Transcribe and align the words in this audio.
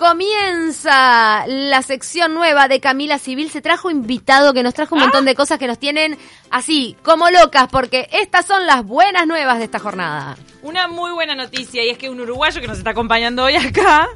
Comienza 0.00 1.46
la 1.46 1.82
sección 1.82 2.32
nueva 2.32 2.68
de 2.68 2.80
Camila 2.80 3.18
Civil. 3.18 3.50
Se 3.50 3.60
trajo 3.60 3.90
invitado 3.90 4.54
que 4.54 4.62
nos 4.62 4.72
trajo 4.72 4.94
un 4.94 5.02
montón 5.02 5.26
de 5.26 5.34
cosas 5.34 5.58
que 5.58 5.66
nos 5.66 5.78
tienen 5.78 6.16
así, 6.50 6.96
como 7.02 7.28
locas, 7.28 7.68
porque 7.70 8.08
estas 8.10 8.46
son 8.46 8.66
las 8.66 8.82
buenas 8.82 9.26
nuevas 9.26 9.58
de 9.58 9.64
esta 9.64 9.78
jornada. 9.78 10.38
Una 10.62 10.88
muy 10.88 11.12
buena 11.12 11.34
noticia 11.34 11.84
y 11.84 11.90
es 11.90 11.98
que 11.98 12.08
un 12.08 12.18
uruguayo 12.18 12.62
que 12.62 12.66
nos 12.66 12.78
está 12.78 12.92
acompañando 12.92 13.44
hoy 13.44 13.56
acá 13.56 14.08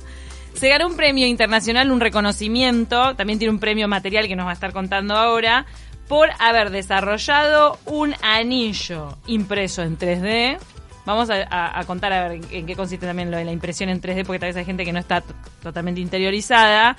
se 0.54 0.70
ganó 0.70 0.86
un 0.86 0.96
premio 0.96 1.26
internacional, 1.26 1.90
un 1.90 2.00
reconocimiento, 2.00 3.14
también 3.14 3.38
tiene 3.38 3.52
un 3.52 3.60
premio 3.60 3.86
material 3.86 4.26
que 4.26 4.36
nos 4.36 4.46
va 4.46 4.52
a 4.52 4.54
estar 4.54 4.72
contando 4.72 5.14
ahora, 5.14 5.66
por 6.08 6.30
haber 6.38 6.70
desarrollado 6.70 7.78
un 7.84 8.14
anillo 8.22 9.18
impreso 9.26 9.82
en 9.82 9.98
3D 9.98 10.58
Vamos 11.06 11.28
a, 11.30 11.84
contar 11.86 12.12
a 12.12 12.28
ver 12.28 12.40
en, 12.50 12.66
qué 12.66 12.74
consiste 12.74 13.06
también 13.06 13.30
lo 13.30 13.36
de 13.36 13.44
la 13.44 13.52
impresión 13.52 13.90
en 13.90 14.00
3D, 14.00 14.24
porque 14.24 14.38
tal 14.38 14.48
vez 14.48 14.56
hay 14.56 14.64
gente 14.64 14.84
que 14.84 14.92
no 14.92 14.98
está 14.98 15.22
totalmente 15.62 16.00
interiorizada. 16.00 16.96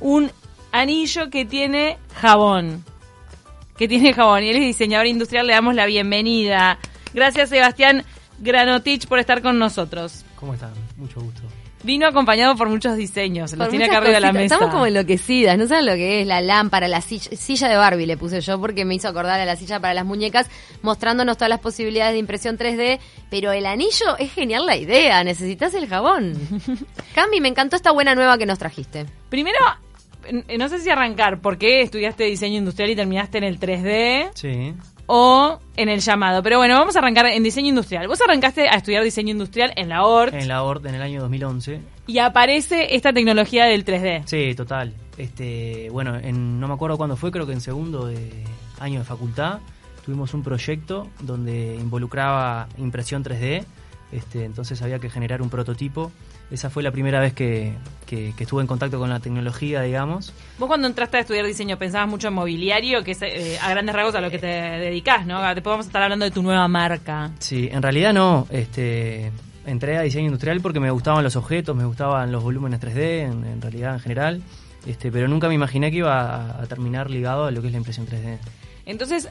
Un 0.00 0.30
anillo 0.72 1.28
que 1.28 1.44
tiene 1.44 1.98
jabón. 2.14 2.84
Que 3.76 3.86
tiene 3.86 4.14
jabón. 4.14 4.44
Y 4.44 4.48
él 4.48 4.56
es 4.56 4.62
diseñador 4.62 5.06
industrial, 5.06 5.46
le 5.46 5.52
damos 5.52 5.74
la 5.74 5.84
bienvenida. 5.84 6.78
Gracias, 7.12 7.50
Sebastián 7.50 8.04
Granotich, 8.38 9.06
por 9.06 9.18
estar 9.18 9.42
con 9.42 9.58
nosotros. 9.58 10.24
¿Cómo 10.36 10.54
están? 10.54 10.72
Mucho 10.96 11.20
gusto. 11.20 11.42
Vino 11.84 12.06
acompañado 12.06 12.56
por 12.56 12.70
muchos 12.70 12.96
diseños, 12.96 13.52
los 13.52 13.68
tiene 13.68 13.84
acá 13.84 13.98
arriba 13.98 14.14
de 14.14 14.20
la 14.20 14.32
mesa. 14.32 14.54
Estamos 14.54 14.72
como 14.72 14.86
enloquecidas, 14.86 15.58
no 15.58 15.66
saben 15.66 15.84
lo 15.84 15.92
que 15.92 16.22
es 16.22 16.26
la 16.26 16.40
lámpara, 16.40 16.88
la 16.88 17.02
silla, 17.02 17.68
de 17.68 17.76
Barbie 17.76 18.06
le 18.06 18.16
puse 18.16 18.40
yo 18.40 18.58
porque 18.58 18.86
me 18.86 18.94
hizo 18.94 19.06
acordar 19.06 19.38
a 19.38 19.44
la 19.44 19.54
silla 19.54 19.80
para 19.80 19.92
las 19.92 20.06
muñecas, 20.06 20.48
mostrándonos 20.80 21.36
todas 21.36 21.50
las 21.50 21.60
posibilidades 21.60 22.14
de 22.14 22.20
impresión 22.20 22.56
3D, 22.56 23.00
pero 23.28 23.52
el 23.52 23.66
anillo 23.66 24.16
es 24.18 24.32
genial 24.32 24.64
la 24.64 24.78
idea, 24.78 25.22
necesitas 25.24 25.74
el 25.74 25.86
jabón. 25.86 26.32
Cami, 27.14 27.42
me 27.42 27.48
encantó 27.48 27.76
esta 27.76 27.90
buena 27.90 28.14
nueva 28.14 28.38
que 28.38 28.46
nos 28.46 28.58
trajiste. 28.58 29.04
Primero, 29.28 29.58
no 30.56 30.68
sé 30.70 30.78
si 30.78 30.88
arrancar, 30.88 31.42
¿por 31.42 31.58
qué 31.58 31.82
estudiaste 31.82 32.24
diseño 32.24 32.56
industrial 32.56 32.88
y 32.88 32.96
terminaste 32.96 33.36
en 33.36 33.44
el 33.44 33.60
3D? 33.60 34.30
Sí 34.34 34.74
o 35.06 35.58
en 35.76 35.88
el 35.88 36.00
llamado. 36.00 36.42
Pero 36.42 36.58
bueno, 36.58 36.74
vamos 36.74 36.96
a 36.96 36.98
arrancar 37.00 37.26
en 37.26 37.42
diseño 37.42 37.68
industrial. 37.68 38.08
Vos 38.08 38.20
arrancaste 38.20 38.68
a 38.68 38.76
estudiar 38.76 39.02
diseño 39.02 39.32
industrial 39.32 39.72
en 39.76 39.88
la 39.88 40.04
ORT. 40.04 40.34
En 40.34 40.48
la 40.48 40.62
ORT 40.62 40.86
en 40.86 40.94
el 40.94 41.02
año 41.02 41.20
2011. 41.20 41.80
Y 42.06 42.18
aparece 42.18 42.94
esta 42.94 43.12
tecnología 43.12 43.64
del 43.64 43.84
3D. 43.84 44.22
Sí, 44.26 44.54
total. 44.54 44.94
Este, 45.16 45.88
bueno, 45.90 46.16
en, 46.16 46.60
no 46.60 46.68
me 46.68 46.74
acuerdo 46.74 46.96
cuándo 46.96 47.16
fue, 47.16 47.30
creo 47.30 47.46
que 47.46 47.52
en 47.52 47.60
segundo 47.60 48.06
de 48.06 48.44
año 48.80 48.98
de 48.98 49.04
facultad 49.04 49.60
tuvimos 50.04 50.34
un 50.34 50.42
proyecto 50.42 51.08
donde 51.20 51.76
involucraba 51.76 52.68
impresión 52.78 53.24
3D. 53.24 53.64
Este, 54.12 54.44
entonces 54.44 54.80
había 54.82 54.98
que 54.98 55.10
generar 55.10 55.42
un 55.42 55.50
prototipo 55.50 56.12
esa 56.54 56.70
fue 56.70 56.82
la 56.82 56.90
primera 56.90 57.20
vez 57.20 57.32
que, 57.34 57.74
estuve 58.38 58.60
en 58.60 58.68
contacto 58.68 58.98
con 58.98 59.10
la 59.10 59.18
tecnología, 59.18 59.82
digamos. 59.82 60.32
Vos 60.56 60.68
cuando 60.68 60.86
entraste 60.86 61.16
a 61.16 61.20
estudiar 61.20 61.44
diseño 61.44 61.76
pensabas 61.76 62.08
mucho 62.08 62.28
en 62.28 62.34
mobiliario, 62.34 63.02
que 63.02 63.10
es 63.10 63.22
eh, 63.22 63.58
a 63.60 63.68
grandes 63.70 63.94
rasgos 63.94 64.14
a 64.14 64.20
lo 64.20 64.30
que 64.30 64.38
te 64.38 64.46
dedicas, 64.46 65.26
¿no? 65.26 65.42
Te 65.52 65.62
podemos 65.62 65.86
estar 65.86 66.00
hablando 66.00 66.24
de 66.24 66.30
tu 66.30 66.42
nueva 66.42 66.68
marca. 66.68 67.32
Sí, 67.40 67.68
en 67.72 67.82
realidad 67.82 68.12
no. 68.12 68.46
Este, 68.50 69.32
entré 69.66 69.98
a 69.98 70.02
diseño 70.02 70.26
industrial 70.26 70.60
porque 70.60 70.78
me 70.78 70.90
gustaban 70.90 71.24
los 71.24 71.34
objetos, 71.34 71.74
me 71.74 71.84
gustaban 71.84 72.30
los 72.30 72.44
volúmenes 72.44 72.80
3D, 72.80 73.24
en, 73.24 73.60
realidad 73.60 73.94
en 73.94 74.00
general. 74.00 74.42
Este, 74.86 75.10
pero 75.10 75.26
nunca 75.26 75.48
me 75.48 75.54
imaginé 75.54 75.90
que 75.90 75.96
iba 75.98 76.60
a 76.60 76.66
terminar 76.66 77.10
ligado 77.10 77.46
a 77.46 77.50
lo 77.50 77.60
que 77.62 77.66
es 77.66 77.72
la 77.72 77.78
impresión 77.78 78.06
3D. 78.06 78.38
Entonces, 78.86 79.28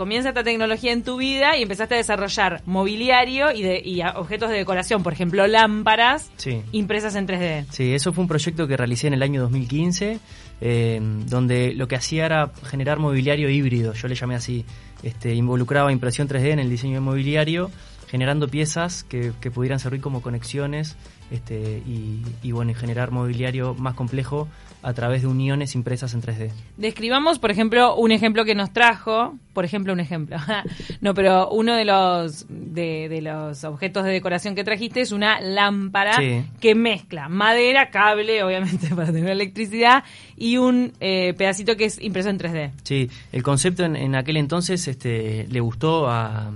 comienza 0.00 0.30
esta 0.30 0.42
tecnología 0.42 0.92
en 0.92 1.02
tu 1.02 1.18
vida 1.18 1.58
y 1.58 1.62
empezaste 1.62 1.92
a 1.92 1.98
desarrollar 1.98 2.62
mobiliario 2.64 3.52
y, 3.52 3.60
de, 3.60 4.02
objetos 4.16 4.48
de 4.48 4.56
decoración, 4.56 5.02
por 5.02 5.12
ejemplo, 5.12 5.46
lámparas 5.46 6.30
impresas 6.72 7.16
en 7.16 7.28
3D. 7.28 7.66
Sí, 7.68 7.92
eso 7.92 8.10
fue 8.14 8.22
un 8.22 8.28
proyecto 8.28 8.66
que 8.66 8.78
realicé 8.78 9.08
en 9.08 9.12
el 9.12 9.22
año 9.22 9.42
2015, 9.42 10.18
eh, 10.62 11.00
donde 11.26 11.74
lo 11.74 11.86
que 11.86 11.96
hacía 11.96 12.24
era 12.24 12.50
generar 12.64 12.98
mobiliario 12.98 13.50
híbrido, 13.50 13.92
yo 13.92 14.08
le 14.08 14.14
llamé 14.14 14.36
así, 14.36 14.64
este, 15.02 15.34
involucraba 15.34 15.92
impresión 15.92 16.28
3D 16.28 16.52
en 16.52 16.60
el 16.60 16.70
diseño 16.70 16.94
de 16.94 17.00
mobiliario 17.00 17.70
generando 18.08 18.48
piezas 18.48 19.04
que, 19.04 19.32
pudieran 19.52 19.80
servir 19.80 20.00
como 20.00 20.22
conexiones 20.22 20.96
este, 21.30 21.82
y, 21.86 22.52
bueno, 22.52 22.70
y 22.70 22.74
generar 22.74 23.10
mobiliario 23.10 23.74
más 23.74 23.94
complejo 23.94 24.48
a 24.82 24.92
través 24.94 25.22
de 25.22 25.28
uniones 25.28 25.74
impresas 25.74 26.14
en 26.14 26.22
3D. 26.22 26.50
Describamos, 26.76 27.38
por 27.38 27.50
ejemplo, 27.50 27.94
un 27.96 28.12
ejemplo 28.12 28.44
que 28.44 28.54
nos 28.54 28.72
trajo, 28.72 29.34
por 29.52 29.64
ejemplo, 29.64 29.92
un 29.92 30.00
ejemplo. 30.00 30.36
no, 31.00 31.14
pero 31.14 31.50
uno 31.50 31.76
de 31.76 31.84
los 31.84 32.46
de, 32.48 33.20
los 33.22 33.64
objetos 33.64 34.04
de 34.04 34.10
decoración 34.10 34.54
que 34.54 34.64
trajiste 34.64 35.00
es 35.00 35.12
una 35.12 35.40
lámpara 35.40 36.16
que 36.60 36.74
mezcla 36.74 37.28
madera, 37.28 37.90
cable, 37.90 38.42
obviamente 38.42 38.88
para 38.94 39.12
tener 39.12 39.30
electricidad, 39.30 40.04
y 40.36 40.56
un 40.56 40.92
eh, 41.00 41.34
pedacito 41.36 41.76
que 41.76 41.84
es 41.84 42.00
impreso 42.00 42.30
en 42.30 42.38
3D. 42.38 42.70
Sí, 42.82 43.10
el 43.32 43.42
concepto 43.42 43.84
en, 43.84 43.96
en 43.96 44.14
aquel 44.14 44.36
entonces 44.36 44.86
este, 44.88 45.46
le 45.48 45.60
gustó 45.60 46.08
a 46.08 46.52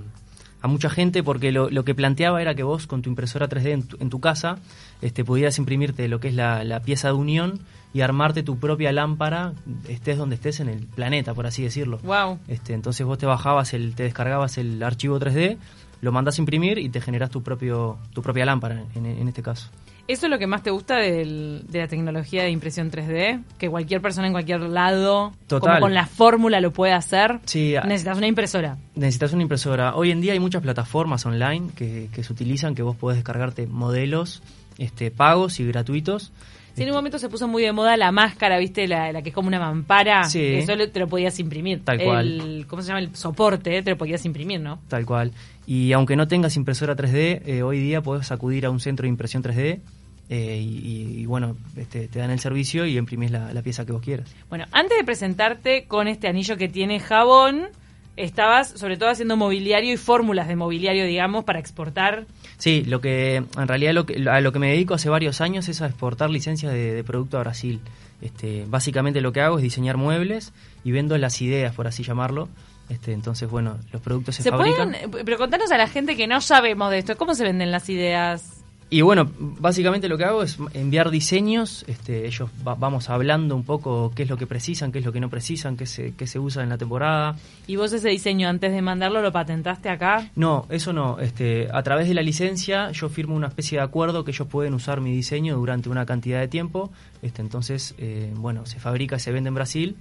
a 0.65 0.67
mucha 0.67 0.89
gente 0.89 1.21
porque 1.21 1.51
lo, 1.51 1.69
lo, 1.69 1.85
que 1.85 1.93
planteaba 1.93 2.41
era 2.41 2.55
que 2.55 2.63
vos 2.63 2.87
con 2.87 3.03
tu 3.03 3.09
impresora 3.11 3.47
3D 3.47 3.99
en 3.99 4.09
tu, 4.09 4.19
casa 4.19 4.57
este, 4.99 5.23
pudieras 5.23 5.59
imprimirte 5.59 6.07
lo 6.07 6.19
que 6.19 6.29
es 6.29 6.33
la, 6.33 6.81
pieza 6.83 7.09
de 7.09 7.13
unión 7.13 7.59
y 7.93 8.01
armarte 8.01 8.41
tu 8.41 8.57
propia 8.57 8.91
lámpara, 8.91 9.53
estés 9.87 10.17
donde 10.17 10.35
estés 10.35 10.59
en 10.61 10.69
el 10.69 10.87
planeta, 10.87 11.35
por 11.35 11.45
así 11.45 11.61
decirlo. 11.61 11.99
Wow. 11.99 12.39
Este, 12.47 12.73
entonces 12.73 13.05
vos 13.05 13.19
te 13.19 13.27
bajabas, 13.27 13.75
el, 13.75 13.93
te 13.93 14.03
descargabas 14.03 14.57
el 14.57 14.81
archivo 14.81 15.19
3D, 15.19 15.57
lo 16.01 16.11
mandas 16.11 16.39
a 16.39 16.41
imprimir 16.41 16.79
y 16.79 16.89
te 16.89 16.99
generas 16.99 17.29
tu, 17.29 17.43
propio, 17.43 17.99
tu 18.11 18.23
propia 18.23 18.43
lámpara 18.45 18.85
en 18.95 19.27
este 19.27 19.43
caso. 19.43 19.69
¿Eso 20.07 20.27
es 20.27 20.29
lo 20.29 20.37
que 20.37 20.45
más 20.45 20.61
te 20.61 20.69
gusta 20.69 20.97
de 20.97 21.63
la 21.71 21.87
tecnología 21.87 22.43
de 22.43 22.51
impresión 22.51 22.91
3D? 22.91 23.41
Que 23.57 23.69
cualquier 23.69 24.01
persona 24.01 24.27
en 24.27 24.33
cualquier 24.33 24.61
lado, 24.61 25.33
como 25.49 25.79
con 25.79 25.93
la 25.93 26.05
fórmula 26.05 26.61
lo 26.61 26.71
puede 26.71 26.93
hacer. 26.93 27.39
Sí, 27.45 27.73
necesitas 27.85 28.17
una 28.17 28.27
impresora. 28.27 28.77
Necesitas 28.93 29.33
una 29.33 29.41
impresora. 29.41 29.95
Hoy 29.95 30.11
en 30.11 30.21
día 30.21 30.33
hay 30.33 30.39
muchas 30.39 30.61
plataformas 30.61 31.25
online 31.25 31.69
que, 31.75 32.09
se 32.23 32.31
utilizan, 32.31 32.75
que 32.75 32.83
vos 32.83 32.95
podés 32.95 33.17
descargarte 33.17 33.65
modelos 33.65 34.43
este, 34.77 35.09
pagos 35.09 35.59
y 35.59 35.65
gratuitos. 35.65 36.31
Sí, 36.75 36.83
en 36.83 36.89
un 36.89 36.95
momento 36.95 37.17
se 37.17 37.29
puso 37.29 37.47
muy 37.47 37.63
de 37.63 37.71
moda 37.71 37.95
la 37.95 38.11
máscara, 38.11 38.59
¿viste? 38.59 38.85
La, 38.85 39.21
que 39.21 39.29
es 39.29 39.35
como 39.35 39.47
una 39.47 39.59
mampara. 39.59 40.25
Sí. 40.25 40.55
Eso 40.55 40.73
te 40.91 40.99
lo 40.99 41.07
podías 41.07 41.39
imprimir. 41.39 41.83
Tal 41.85 42.03
cual. 42.03 42.65
¿Cómo 42.67 42.81
se 42.81 42.89
llama? 42.89 42.99
El 42.99 43.15
soporte, 43.15 43.81
te 43.81 43.91
lo 43.91 43.97
podías 43.97 44.25
imprimir, 44.25 44.59
¿no? 44.59 44.79
Tal 44.89 45.05
cual. 45.05 45.31
Y 45.67 45.93
aunque 45.93 46.15
no 46.15 46.27
tengas 46.27 46.55
impresora 46.57 46.95
3D, 46.95 47.41
eh, 47.45 47.63
hoy 47.63 47.79
día 47.79 48.01
puedes 48.01 48.31
acudir 48.31 48.65
a 48.65 48.69
un 48.69 48.79
centro 48.79 49.03
de 49.03 49.09
impresión 49.09 49.43
3D 49.43 49.81
eh, 50.29 50.59
y, 50.59 51.25
bueno, 51.25 51.55
este, 51.75 52.07
te 52.07 52.19
dan 52.19 52.31
el 52.31 52.39
servicio 52.39 52.85
y 52.85 52.97
imprimís 52.97 53.31
la, 53.31 53.61
pieza 53.61 53.85
que 53.85 53.91
vos 53.91 54.01
quieras. 54.01 54.33
Bueno, 54.49 54.65
antes 54.71 54.97
de 54.97 55.03
presentarte 55.03 55.85
con 55.85 56.07
este 56.07 56.27
anillo 56.27 56.57
que 56.57 56.67
tiene 56.67 56.99
jabón, 56.99 57.67
estabas 58.15 58.69
sobre 58.69 58.97
todo 58.97 59.09
haciendo 59.09 59.37
mobiliario 59.37 59.93
y 59.93 59.97
fórmulas 59.97 60.47
de 60.47 60.55
mobiliario, 60.55 61.05
digamos, 61.05 61.45
para 61.45 61.59
exportar. 61.59 62.25
Sí, 62.57 62.83
lo 62.85 63.01
que 63.01 63.35
en 63.35 63.67
realidad 63.67 63.93
lo 63.93 64.05
que, 64.05 64.27
a 64.27 64.41
lo 64.41 64.51
que 64.51 64.59
me 64.59 64.71
dedico 64.71 64.95
hace 64.95 65.09
varios 65.09 65.41
años 65.41 65.67
es 65.69 65.81
a 65.81 65.87
exportar 65.87 66.29
licencias 66.29 66.73
de, 66.73 67.03
producto 67.03 67.37
a 67.37 67.41
Brasil. 67.41 67.79
Este, 68.21 68.65
básicamente 68.67 69.21
lo 69.21 69.31
que 69.31 69.41
hago 69.41 69.57
es 69.57 69.63
diseñar 69.63 69.97
muebles 69.97 70.53
y 70.83 70.91
vendo 70.91 71.17
las 71.17 71.41
ideas, 71.41 71.75
por 71.75 71.85
así 71.85 72.01
llamarlo, 72.01 72.49
este, 72.89 73.13
entonces, 73.13 73.49
bueno, 73.49 73.77
los 73.91 74.01
productos 74.01 74.35
se, 74.35 74.43
¿Se 74.43 74.49
fabrican. 74.51 74.95
pero 75.11 75.37
contanos 75.37 75.71
a 75.71 75.77
la 75.77 75.87
gente 75.87 76.15
que 76.15 76.27
no 76.27 76.41
sabemos 76.41 76.91
de 76.91 76.99
esto, 76.99 77.17
¿cómo 77.17 77.33
se 77.35 77.43
venden 77.43 77.71
las 77.71 77.89
ideas? 77.89 78.55
Y 78.87 79.01
bueno, 79.01 79.29
básicamente 79.39 80.07
lo 80.07 80.17
que 80.17 80.25
hago 80.25 80.43
es 80.43 80.57
enviar 80.73 81.09
diseños, 81.09 81.83
este, 81.87 82.27
ellos 82.27 82.49
vamos 82.63 83.09
hablando 83.09 83.55
un 83.55 83.63
poco 83.63 84.11
qué 84.15 84.23
es 84.23 84.29
lo 84.29 84.37
que 84.37 84.45
precisan, 84.45 84.91
qué 84.91 84.99
es 84.99 85.05
lo 85.05 85.11
que 85.11 85.19
no 85.19 85.29
precisan, 85.29 85.75
qué 85.75 85.87
se, 85.87 86.13
qué 86.13 86.27
se 86.27 86.37
usa 86.37 86.61
en 86.61 86.69
la 86.69 86.77
temporada. 86.77 87.35
¿Y 87.65 87.77
vos 87.77 87.91
ese 87.93 88.09
diseño 88.09 88.47
antes 88.47 88.71
de 88.71 88.83
mandarlo 88.83 89.23
lo 89.23 89.31
patentaste 89.31 89.89
acá? 89.89 90.29
No, 90.35 90.67
eso 90.69 90.93
no. 90.93 91.19
Este, 91.19 91.67
a 91.73 91.81
través 91.81 92.07
de 92.07 92.13
la 92.13 92.21
licencia 92.21 92.91
yo 92.91 93.09
firmo 93.09 93.35
una 93.35 93.47
especie 93.47 93.79
de 93.79 93.83
acuerdo 93.83 94.23
que 94.23 94.29
ellos 94.29 94.47
pueden 94.47 94.75
usar 94.75 95.01
mi 95.01 95.11
diseño 95.11 95.55
durante 95.55 95.89
una 95.89 96.05
cantidad 96.05 96.39
de 96.39 96.47
tiempo. 96.47 96.91
Este, 97.25 97.41
entonces, 97.41 97.95
eh, 97.97 98.31
bueno, 98.35 98.67
se 98.67 98.79
fabrica, 98.79 99.17
se 99.17 99.31
vende 99.31 99.47
en 99.47 99.55
Brasil 99.55 99.95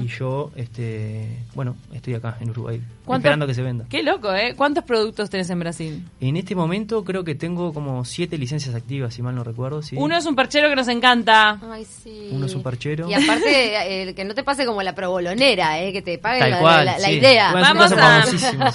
y 0.00 0.06
yo, 0.06 0.52
este, 0.54 1.44
bueno, 1.54 1.76
estoy 1.92 2.14
acá 2.14 2.36
en 2.40 2.50
Uruguay 2.50 2.80
esperando 3.12 3.48
que 3.48 3.54
se 3.54 3.62
venda. 3.62 3.86
Qué 3.88 4.04
loco, 4.04 4.32
¿eh? 4.32 4.54
¿Cuántos 4.56 4.84
productos 4.84 5.28
tenés 5.28 5.50
en 5.50 5.58
Brasil? 5.58 6.04
En 6.20 6.36
este 6.36 6.54
momento 6.54 7.02
creo 7.04 7.24
que 7.24 7.34
tengo 7.34 7.72
como 7.74 8.04
siete 8.04 8.38
licencias 8.38 8.76
activas, 8.76 9.14
si 9.14 9.22
mal 9.22 9.34
no 9.34 9.42
recuerdo. 9.42 9.82
¿sí? 9.82 9.96
Uno 9.98 10.16
es 10.16 10.24
un 10.26 10.36
perchero 10.36 10.68
que 10.68 10.76
nos 10.76 10.86
encanta. 10.86 11.60
Ay, 11.68 11.84
sí. 11.84 12.28
Uno 12.30 12.46
es 12.46 12.54
un 12.54 12.62
perchero. 12.62 13.10
Y 13.10 13.14
aparte, 13.14 14.14
que 14.14 14.24
no 14.24 14.34
te 14.36 14.44
pase 14.44 14.64
como 14.64 14.80
la 14.82 14.94
probolonera, 14.94 15.82
¿eh? 15.82 15.92
que 15.92 16.02
te 16.02 16.18
pague 16.18 16.48
la, 16.48 17.10
idea. 17.10 17.52
vamos, 17.52 17.90
a, 17.90 18.24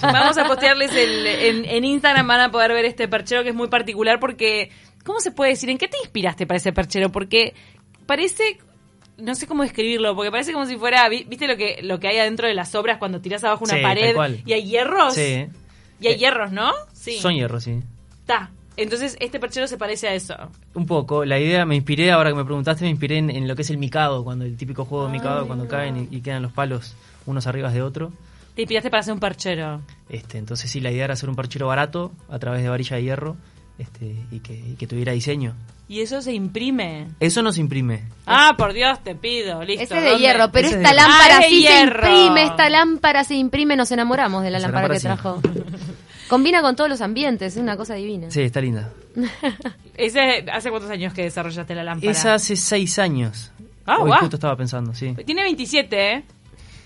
vamos 0.01 0.37
a 0.37 0.45
postearles 0.45 0.91
el, 0.93 1.65
en, 1.65 1.85
Instagram, 1.85 2.27
van 2.27 2.41
a 2.41 2.51
poder 2.51 2.73
ver 2.73 2.83
este 2.83 3.07
perchero 3.07 3.43
que 3.43 3.49
es 3.49 3.55
muy 3.55 3.69
particular 3.69 4.19
porque, 4.19 4.71
¿cómo 5.05 5.21
se 5.21 5.31
puede 5.31 5.51
decir? 5.51 5.69
¿En 5.69 5.77
qué 5.77 5.87
te 5.87 5.97
inspiraste 5.99 6.45
para 6.45 6.57
ese 6.57 6.73
perchero? 6.73 7.09
Porque 7.13 7.53
parece 8.05 8.57
no 9.17 9.35
sé 9.35 9.47
cómo 9.47 9.63
describirlo, 9.63 10.15
porque 10.15 10.31
parece 10.31 10.53
como 10.53 10.65
si 10.65 10.77
fuera, 10.77 11.07
¿viste 11.09 11.47
lo 11.47 11.55
que 11.55 11.79
lo 11.83 11.99
que 11.99 12.07
hay 12.07 12.17
adentro 12.17 12.47
de 12.47 12.53
las 12.53 12.73
obras 12.75 12.97
cuando 12.97 13.21
tiras 13.21 13.43
abajo 13.43 13.65
una 13.65 13.81
pared 13.81 14.15
y 14.45 14.53
hay 14.53 14.63
hierros? 14.63 15.13
Sí. 15.13 15.47
Y 15.99 16.07
hay 16.07 16.15
hierros, 16.15 16.51
¿no? 16.51 16.71
Sí. 16.91 17.19
Son 17.19 17.33
hierros, 17.33 17.63
sí. 17.63 17.79
Está. 18.19 18.51
Entonces, 18.75 19.15
este 19.19 19.39
perchero 19.39 19.67
se 19.67 19.77
parece 19.77 20.07
a 20.07 20.15
eso. 20.15 20.35
Un 20.73 20.87
poco, 20.87 21.25
la 21.25 21.39
idea, 21.39 21.63
me 21.63 21.75
inspiré, 21.75 22.11
ahora 22.11 22.31
que 22.31 22.35
me 22.35 22.43
preguntaste, 22.43 22.83
me 22.83 22.89
inspiré 22.89 23.19
en, 23.19 23.29
en 23.29 23.47
lo 23.47 23.55
que 23.55 23.61
es 23.61 23.69
el 23.69 23.77
micado, 23.77 24.23
cuando 24.23 24.45
el 24.45 24.57
típico 24.57 24.83
juego 24.83 25.05
de 25.05 25.11
micado, 25.11 25.45
cuando 25.45 25.67
caen 25.67 26.07
y, 26.11 26.17
y 26.17 26.21
quedan 26.21 26.41
los 26.41 26.51
palos 26.51 26.95
unos 27.27 27.45
arriba 27.45 27.69
de 27.71 27.83
otro. 27.83 28.11
Te 28.55 28.63
inspiraste 28.63 28.89
para 28.89 29.01
hacer 29.01 29.13
un 29.13 29.19
perchero. 29.19 29.81
Este, 30.09 30.39
entonces 30.39 30.69
sí, 30.71 30.79
la 30.79 30.91
idea 30.91 31.05
era 31.05 31.13
hacer 31.13 31.29
un 31.29 31.35
perchero 31.35 31.67
barato 31.67 32.11
a 32.29 32.39
través 32.39 32.63
de 32.63 32.69
varilla 32.69 32.97
de 32.97 33.03
hierro 33.03 33.37
este, 33.77 34.15
y, 34.31 34.39
que, 34.39 34.53
y 34.53 34.75
que 34.75 34.87
tuviera 34.87 35.11
diseño. 35.13 35.55
Y 35.89 35.99
eso 36.01 36.21
se 36.21 36.33
imprime. 36.33 37.07
Eso 37.19 37.41
no 37.43 37.51
se 37.51 37.59
imprime. 37.61 38.03
Ah, 38.25 38.53
por 38.57 38.73
Dios, 38.73 39.03
te 39.03 39.15
pido, 39.15 39.63
listo. 39.63 39.83
Ese 39.83 39.97
es 39.97 40.03
de 40.03 40.09
¿dónde? 40.11 40.23
hierro, 40.25 40.51
pero 40.51 40.67
esta 40.69 40.89
de- 40.89 40.95
lámpara 40.95 41.37
Ah, 41.39 41.43
sí 41.47 41.61
hierro. 41.61 42.03
se 42.03 42.09
imprime, 42.11 42.43
esta 42.45 42.69
lámpara 42.69 43.23
se 43.23 43.35
imprime, 43.35 43.75
nos 43.75 43.91
enamoramos 43.91 44.43
de 44.43 44.51
la 44.51 44.57
Esa 44.59 44.67
lámpara 44.69 44.93
que 44.93 44.99
sí. 44.99 45.03
trajo. 45.03 45.41
Combina 46.29 46.61
con 46.61 46.75
todos 46.75 46.89
los 46.89 47.01
ambientes, 47.01 47.55
es 47.55 47.61
una 47.61 47.75
cosa 47.77 47.95
divina. 47.95 48.31
Sí, 48.31 48.41
está 48.41 48.61
linda. 48.61 48.91
Ese, 49.95 50.45
¿Hace 50.51 50.69
cuántos 50.69 50.89
años 50.89 51.13
que 51.13 51.23
desarrollaste 51.23 51.75
la 51.75 51.83
lámpara? 51.83 52.11
Esa 52.11 52.33
hace 52.35 52.55
seis 52.55 52.97
años. 52.97 53.51
Ah, 53.85 53.97
Hoy 53.99 54.07
guau. 54.07 54.19
justo 54.21 54.37
estaba 54.37 54.55
pensando, 54.55 54.95
sí. 54.95 55.13
Tiene 55.25 55.43
27, 55.43 56.13
¿eh? 56.13 56.23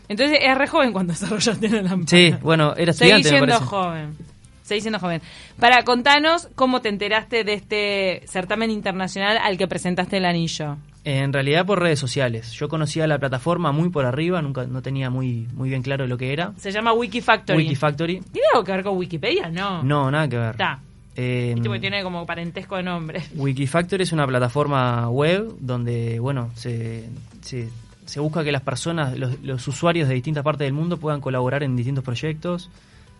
Entonces 0.10 0.40
es 0.42 0.58
re 0.58 0.68
joven 0.68 0.92
cuando 0.92 1.14
desarrollaste 1.20 1.70
la 1.70 1.82
lámpara. 1.84 2.08
Sí, 2.08 2.34
bueno, 2.42 2.74
era 2.76 2.92
estudiante, 2.92 3.30
me 3.32 3.38
siendo 3.38 3.54
parece. 3.54 3.66
joven. 3.70 4.18
Seguís 4.68 4.84
siendo 4.84 5.00
joven. 5.00 5.22
Para 5.58 5.84
contanos 5.84 6.50
cómo 6.56 6.82
te 6.82 6.90
enteraste 6.90 7.46
de 7.46 7.54
este 7.54 8.22
certamen 8.28 8.70
internacional 8.70 9.38
al 9.38 9.58
que 9.58 9.66
presentaste 9.66 10.18
el 10.18 10.26
anillo. 10.26 10.76
En 11.06 11.32
realidad 11.32 11.66
por 11.66 11.80
redes 11.80 12.00
sociales. 12.00 12.52
Yo 12.52 12.68
conocía 12.68 13.08
la 13.08 13.18
plataforma 13.18 13.72
muy 13.72 13.88
por 13.88 14.06
arriba, 14.06 14.42
nunca 14.42 14.66
no 14.66 14.82
tenía 14.82 15.10
muy 15.10 15.48
muy 15.54 15.70
bien 15.70 15.82
claro 15.84 16.06
lo 16.06 16.18
que 16.18 16.34
era. 16.34 16.52
Se 16.58 16.70
llama 16.70 16.92
Wikifactory. 16.92 17.60
Wikifactory. 17.60 18.20
¿Tiene 18.20 18.48
algo 18.54 18.66
que 18.66 18.72
ver 18.74 18.84
con 18.84 18.98
Wikipedia? 18.98 19.50
No. 19.50 19.84
No, 19.84 20.12
nada 20.12 20.28
que 20.28 20.38
ver. 20.38 20.52
Está. 20.52 20.82
Eh, 21.16 21.56
porque 21.64 21.80
tiene 21.80 22.04
como 22.04 22.26
parentesco 22.26 22.76
de 22.76 22.84
nombre. 22.84 23.24
Wikifactory 23.36 24.04
es 24.04 24.12
una 24.12 24.28
plataforma 24.28 25.10
web 25.10 25.56
donde, 25.62 26.20
bueno, 26.20 26.52
se, 26.56 27.08
se, 27.40 27.70
se 28.06 28.20
busca 28.20 28.44
que 28.44 28.52
las 28.52 28.64
personas, 28.64 29.18
los, 29.18 29.42
los 29.42 29.66
usuarios 29.66 30.10
de 30.10 30.16
distintas 30.16 30.44
partes 30.44 30.66
del 30.66 30.74
mundo 30.74 30.98
puedan 30.98 31.22
colaborar 31.22 31.64
en 31.64 31.78
distintos 31.78 32.04
proyectos 32.04 32.70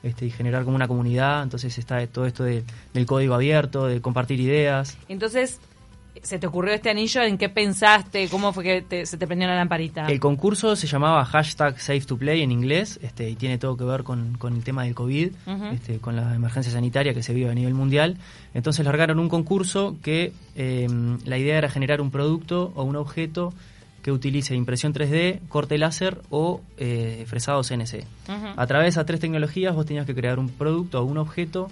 este, 0.04 0.26
y 0.26 0.30
generar 0.32 0.64
como 0.64 0.76
una 0.76 0.88
comunidad. 0.88 1.44
Entonces 1.44 1.78
está 1.78 2.06
todo 2.08 2.26
esto 2.26 2.44
de- 2.44 2.64
del 2.94 3.06
código 3.06 3.34
abierto, 3.36 3.86
de 3.88 4.02
compartir 4.02 4.40
ideas. 4.40 4.98
Entonces, 5.10 5.60
¿se 6.24 6.40
te 6.40 6.48
ocurrió 6.48 6.74
este 6.74 6.90
anillo? 6.90 7.22
¿En 7.22 7.38
qué 7.38 7.48
pensaste? 7.50 8.28
¿Cómo 8.30 8.52
fue 8.52 8.64
que 8.64 8.82
te- 8.82 9.06
se 9.06 9.18
te 9.18 9.28
prendió 9.28 9.48
la 9.48 9.56
lamparita? 9.56 10.08
El 10.08 10.20
concurso 10.20 10.76
se 10.76 10.88
llamaba 10.88 11.24
hashtag 11.26 11.80
Safe 11.80 12.02
to 12.02 12.18
Play 12.18 12.42
en 12.42 12.52
inglés 12.52 13.00
este, 13.04 13.30
y 13.30 13.36
tiene 13.36 13.58
todo 13.60 13.78
que 13.78 13.84
ver 13.84 14.04
con, 14.04 14.36
con 14.38 14.56
el 14.56 14.64
tema 14.64 14.84
del 14.84 14.96
COVID, 14.96 15.30
este, 15.74 16.00
con 16.00 16.16
la 16.16 16.34
emergencia 16.36 16.72
sanitaria 16.72 17.14
que 17.14 17.22
se 17.24 17.34
vive 17.34 17.50
a 17.52 17.54
nivel 17.54 17.74
mundial. 17.76 18.18
Entonces 18.56 18.84
largaron 18.86 19.20
un 19.20 19.30
concurso 19.30 19.96
que 20.02 20.34
eh, 20.56 20.88
la 21.26 21.38
idea 21.38 21.58
era 21.60 21.70
generar 21.70 22.02
un 22.02 22.10
producto 22.10 22.72
o 22.76 22.84
un 22.84 22.96
objeto 22.96 23.54
que 24.08 24.14
utilice 24.14 24.56
impresión 24.56 24.94
3D, 24.94 25.42
corte 25.50 25.78
láser 25.78 26.22
o 26.30 26.62
eh, 26.78 27.26
fresado 27.28 27.62
CNC. 27.62 28.06
A 28.56 28.66
través 28.66 28.86
de 28.86 28.90
esas 28.92 29.06
tres 29.06 29.20
tecnologías 29.20 29.76
vos 29.76 29.86
tenías 29.86 30.06
que 30.06 30.16
crear 30.16 30.40
un 30.40 30.48
producto 30.48 31.02
o 31.02 31.04
un 31.04 31.18
objeto 31.18 31.70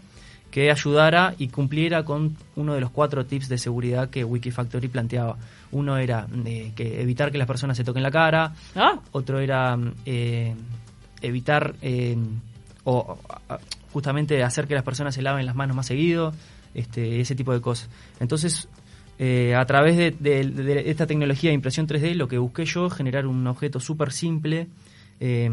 que 0.52 0.70
ayudara 0.70 1.34
y 1.38 1.48
cumpliera 1.48 2.04
con 2.04 2.36
uno 2.58 2.74
de 2.74 2.82
los 2.82 2.92
cuatro 2.92 3.26
tips 3.26 3.48
de 3.48 3.58
seguridad 3.58 4.10
que 4.10 4.26
Wikifactory 4.26 4.90
planteaba. 4.90 5.38
Uno 5.72 5.96
era 5.96 6.28
eh, 6.46 6.74
que 6.76 7.02
evitar 7.02 7.32
que 7.32 7.38
las 7.38 7.48
personas 7.48 7.78
se 7.78 7.86
toquen 7.86 8.04
la 8.04 8.12
cara, 8.12 8.54
Ah, 8.76 9.00
otro 9.14 9.40
era 9.40 9.80
eh, 10.06 10.54
evitar 11.22 11.76
eh, 11.82 12.18
o 12.84 13.18
justamente 13.94 14.44
hacer 14.44 14.68
que 14.68 14.76
las 14.76 14.84
personas 14.84 15.16
se 15.16 15.22
laven 15.22 15.46
las 15.46 15.56
manos 15.56 15.78
más 15.78 15.86
seguido, 15.86 16.34
este, 16.74 17.22
ese 17.22 17.34
tipo 17.34 17.54
de 17.54 17.62
cosas. 17.62 17.90
Entonces, 18.20 18.68
eh, 19.20 19.56
a 19.56 19.66
través 19.66 19.96
de, 19.98 20.12
de- 20.12 20.44
de 20.46 20.90
esta 20.90 21.08
tecnología 21.08 21.50
de 21.50 21.56
impresión 21.56 21.88
3D, 21.88 22.14
lo 22.16 22.28
que 22.28 22.38
busqué 22.38 22.66
yo, 22.66 22.90
generar 22.90 23.26
un 23.28 23.46
objeto 23.48 23.80
súper 23.80 24.12
simple, 24.12 24.68
eh, 25.20 25.50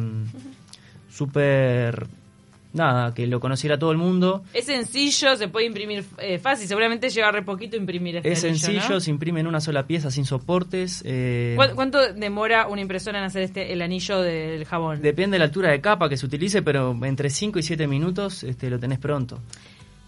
súper... 1.11 2.07
Nada, 2.75 3.13
que 3.13 3.27
lo 3.27 3.39
conociera 3.39 3.79
todo 3.79 3.93
el 3.93 3.99
mundo. 3.99 4.45
es 4.55 4.65
sencillo, 4.65 5.37
se 5.37 5.47
puede 5.49 5.67
imprimir 5.67 6.07
eh, 6.17 6.39
fácil. 6.39 6.67
Seguramente 6.67 7.11
lleva 7.11 7.31
re 7.31 7.43
poquito 7.43 7.77
imprimir 7.77 8.17
este 8.17 8.33
Es 8.33 8.43
anillo, 8.45 8.59
sencillo, 8.61 8.95
¿no? 8.95 9.01
se 9.01 9.11
imprime 9.11 9.41
en 9.41 9.47
una 9.47 9.61
sola 9.61 9.87
pieza, 9.87 10.11
sin 10.11 10.25
soportes. 10.25 11.03
eh, 11.05 11.53
¿Cuán- 11.55 11.75
¿Cuánto 11.75 12.15
demora 12.15 12.69
una 12.69 12.81
impresora 12.81 13.19
en 13.19 13.25
hacer 13.27 13.43
este 13.43 13.75
el 13.75 13.83
anillo 13.83 14.23
del 14.23 14.65
jabón? 14.65 15.03
Depende 15.03 15.35
de 15.35 15.41
la 15.41 15.45
altura 15.45 15.71
de 15.71 15.83
capa 15.83 16.09
que 16.09 16.17
se 16.17 16.25
utilice, 16.25 16.63
pero 16.63 16.97
entre 17.05 17.29
5 17.29 17.59
y 17.59 17.63
7 17.63 17.87
minutos 17.87 18.43
este, 18.43 18.71
lo 18.71 18.79
tenés 18.79 18.99
pronto. 18.99 19.39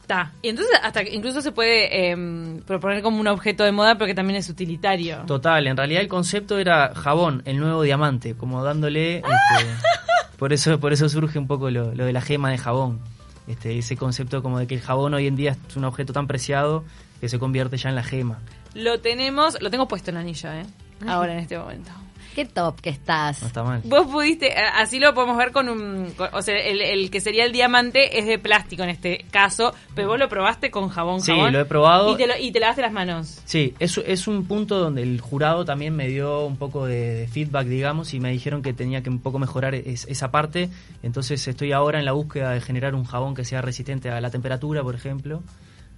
Está. 0.05 0.33
Y 0.43 0.51
entonces 0.51 0.79
hasta 0.83 1.03
que 1.03 1.15
incluso 1.15 1.41
se 1.41 1.51
puede 1.51 2.11
em, 2.11 2.61
proponer 2.61 3.03
como 3.03 3.19
un 3.19 3.27
objeto 3.27 3.65
de 3.65 3.73
moda, 3.73 3.95
pero 3.95 4.07
que 4.07 4.15
también 4.15 4.37
es 4.39 4.51
utilitario. 4.51 5.23
Total, 5.27 5.67
en 5.67 5.79
realidad 5.79 6.03
el 6.03 6.09
concepto 6.09 6.59
era 6.59 6.95
jabón, 6.95 7.41
el 7.47 7.59
nuevo 7.59 7.81
diamante, 7.81 8.35
como 8.35 8.63
dándole... 8.63 9.17
este, 9.17 9.27
por, 10.37 10.53
eso, 10.53 10.79
por 10.79 10.93
eso 10.93 11.09
surge 11.09 11.39
un 11.39 11.47
poco 11.47 11.71
lo, 11.71 11.95
lo 11.95 12.05
de 12.05 12.13
la 12.13 12.21
gema 12.21 12.51
de 12.51 12.59
jabón. 12.59 13.01
Este, 13.47 13.79
ese 13.79 13.97
concepto 13.97 14.43
como 14.43 14.59
de 14.59 14.67
que 14.67 14.75
el 14.75 14.83
jabón 14.83 15.15
hoy 15.15 15.27
en 15.27 15.37
día 15.37 15.57
es 15.69 15.75
un 15.75 15.85
objeto 15.85 16.13
tan 16.13 16.27
preciado 16.27 16.85
que 17.23 17.31
se 17.31 17.39
convierte 17.39 17.79
ya 17.79 17.89
en 17.89 17.95
la 17.95 18.03
gema. 18.03 18.41
Lo 18.75 19.01
tenemos, 19.01 19.57
lo 19.63 19.71
tengo 19.71 19.89
puesto 19.89 20.11
el 20.11 20.19
anillo, 20.19 20.53
¿eh? 20.53 20.67
Ahora 21.07 21.33
en 21.33 21.39
este 21.39 21.57
momento. 21.57 21.91
Qué 22.35 22.45
top 22.45 22.81
que 22.81 22.91
estás. 22.91 23.41
No 23.43 23.47
está 23.49 23.63
mal. 23.63 23.81
Vos 23.85 24.07
pudiste, 24.07 24.49
eh, 24.49 24.65
así 24.75 24.99
lo 24.99 25.15
podemos 25.15 25.37
ver 25.37 25.53
con 25.53 25.69
un, 25.69 26.11
con- 26.17 26.29
o 26.33 26.43
sea, 26.43 26.57
el, 26.59 26.81
el 26.81 27.11
que 27.11 27.21
sería 27.21 27.45
el 27.45 27.53
diamante 27.53 28.19
es 28.19 28.27
de 28.27 28.39
plástico 28.39 28.83
en 28.83 28.91
este 28.91 29.25
caso, 29.31 29.73
pero 29.95 30.09
vos 30.09 30.19
lo 30.19 30.29
probaste 30.29 30.71
con 30.71 30.89
jabón, 30.89 31.21
Sí, 31.21 31.33
jabón. 31.33 31.53
lo 31.53 31.61
he 31.61 31.65
probado. 31.65 32.13
Y 32.13 32.17
te, 32.17 32.27
lo- 32.27 32.37
y 32.39 32.51
te 32.53 32.61
lavaste 32.61 32.83
las 32.83 32.93
manos. 32.93 33.41
Sí, 33.45 33.75
es, 33.79 33.99
es 33.99 34.27
un 34.27 34.47
punto 34.47 34.79
donde 34.79 35.03
el 35.03 35.21
jurado 35.21 35.65
también 35.65 35.95
me 35.95 36.09
dio 36.09 36.45
un 36.45 36.57
poco 36.57 36.87
de, 36.87 37.15
de 37.15 37.29
feedback, 37.29 37.67
digamos, 37.67 38.13
y 38.15 38.21
me 38.21 38.31
dijeron 38.31 38.63
que 38.63 38.73
tenía 38.73 39.03
que 39.03 39.11
un 39.11 39.21
poco 39.21 39.39
mejorar 39.39 39.75
es- 39.75 40.07
esa 40.09 40.31
parte. 40.31 40.69
Entonces 41.03 41.47
estoy 41.47 41.73
ahora 41.73 41.99
en 41.99 42.05
la 42.05 42.13
búsqueda 42.13 42.51
de 42.51 42.61
generar 42.61 42.95
un 42.95 43.05
jabón 43.05 43.35
que 43.35 43.45
sea 43.45 43.63
resistente 43.63 44.11
a 44.11 44.21
la 44.21 44.31
temperatura, 44.31 44.83
por 44.83 44.95
ejemplo. 44.95 45.43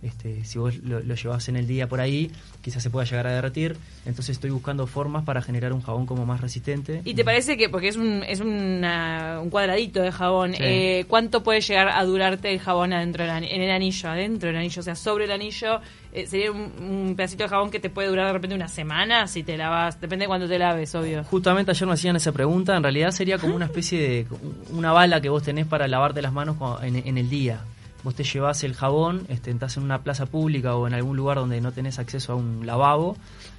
Este, 0.06 0.44
si 0.44 0.58
vos 0.58 0.76
lo, 0.84 1.00
lo 1.00 1.14
llevas 1.14 1.48
en 1.48 1.56
el 1.56 1.66
día 1.66 1.88
por 1.88 2.00
ahí, 2.00 2.30
quizás 2.62 2.82
se 2.82 2.90
pueda 2.90 3.04
llegar 3.04 3.26
a 3.26 3.32
derretir. 3.32 3.76
Entonces 4.04 4.30
estoy 4.36 4.50
buscando 4.50 4.86
formas 4.86 5.24
para 5.24 5.42
generar 5.42 5.72
un 5.72 5.82
jabón 5.82 6.06
como 6.06 6.24
más 6.24 6.40
resistente. 6.40 7.02
¿Y 7.04 7.14
te 7.14 7.24
parece 7.24 7.56
que, 7.56 7.68
porque 7.68 7.88
es 7.88 7.96
un, 7.96 8.22
es 8.26 8.40
una- 8.40 9.40
un 9.42 9.50
cuadradito 9.50 10.00
de 10.02 10.12
jabón, 10.12 10.52
Sí. 10.54 10.62
eh, 10.62 11.04
cuánto 11.08 11.42
puede 11.42 11.60
llegar 11.60 11.88
a 11.88 12.04
durarte 12.04 12.52
el 12.52 12.60
jabón 12.60 12.92
adentro 12.92 13.24
del 13.24 13.44
en 13.44 13.62
el 13.62 13.70
anillo, 13.70 14.08
adentro 14.08 14.48
del 14.48 14.56
anillo, 14.56 14.80
o 14.80 14.82
sea, 14.84 14.94
sobre 14.94 15.24
el 15.24 15.32
anillo, 15.32 15.80
eh, 16.12 16.26
sería 16.26 16.52
un, 16.52 16.72
un 16.80 17.14
pedacito 17.16 17.42
de 17.44 17.48
jabón 17.48 17.70
que 17.70 17.80
te 17.80 17.90
puede 17.90 18.08
durar 18.08 18.26
de 18.28 18.32
repente 18.32 18.54
una 18.54 18.68
semana 18.68 19.26
si 19.26 19.42
te 19.42 19.56
lavas, 19.56 20.00
depende 20.00 20.24
de 20.24 20.28
cuándo 20.28 20.48
te 20.48 20.58
laves, 20.58 20.94
obvio. 20.94 21.24
Justamente 21.24 21.72
ayer 21.72 21.86
me 21.86 21.94
hacían 21.94 22.16
esa 22.16 22.32
pregunta, 22.32 22.76
en 22.76 22.82
realidad 22.82 23.10
sería 23.10 23.38
como 23.38 23.54
una 23.56 23.64
especie 23.66 24.00
de 24.00 24.26
una 24.70 24.92
bala 24.92 25.20
que 25.20 25.28
vos 25.28 25.42
tenés 25.42 25.66
para 25.66 25.88
lavarte 25.88 26.22
las 26.22 26.32
manos 26.32 26.56
en 26.82 27.18
el 27.18 27.28
día. 27.28 27.60
Vos 28.06 28.14
te 28.14 28.22
llevas 28.22 28.62
el 28.62 28.74
jabón, 28.74 29.26
este, 29.28 29.50
estás 29.50 29.78
en 29.78 29.82
una 29.82 30.04
plaza 30.04 30.26
pública 30.26 30.76
o 30.76 30.86
en 30.86 30.94
algún 30.94 31.16
lugar 31.16 31.38
donde 31.38 31.60
no 31.60 31.72
tenés 31.72 31.98
acceso 31.98 32.34
a 32.34 32.36
un 32.36 32.64
lavabo, 32.64 33.16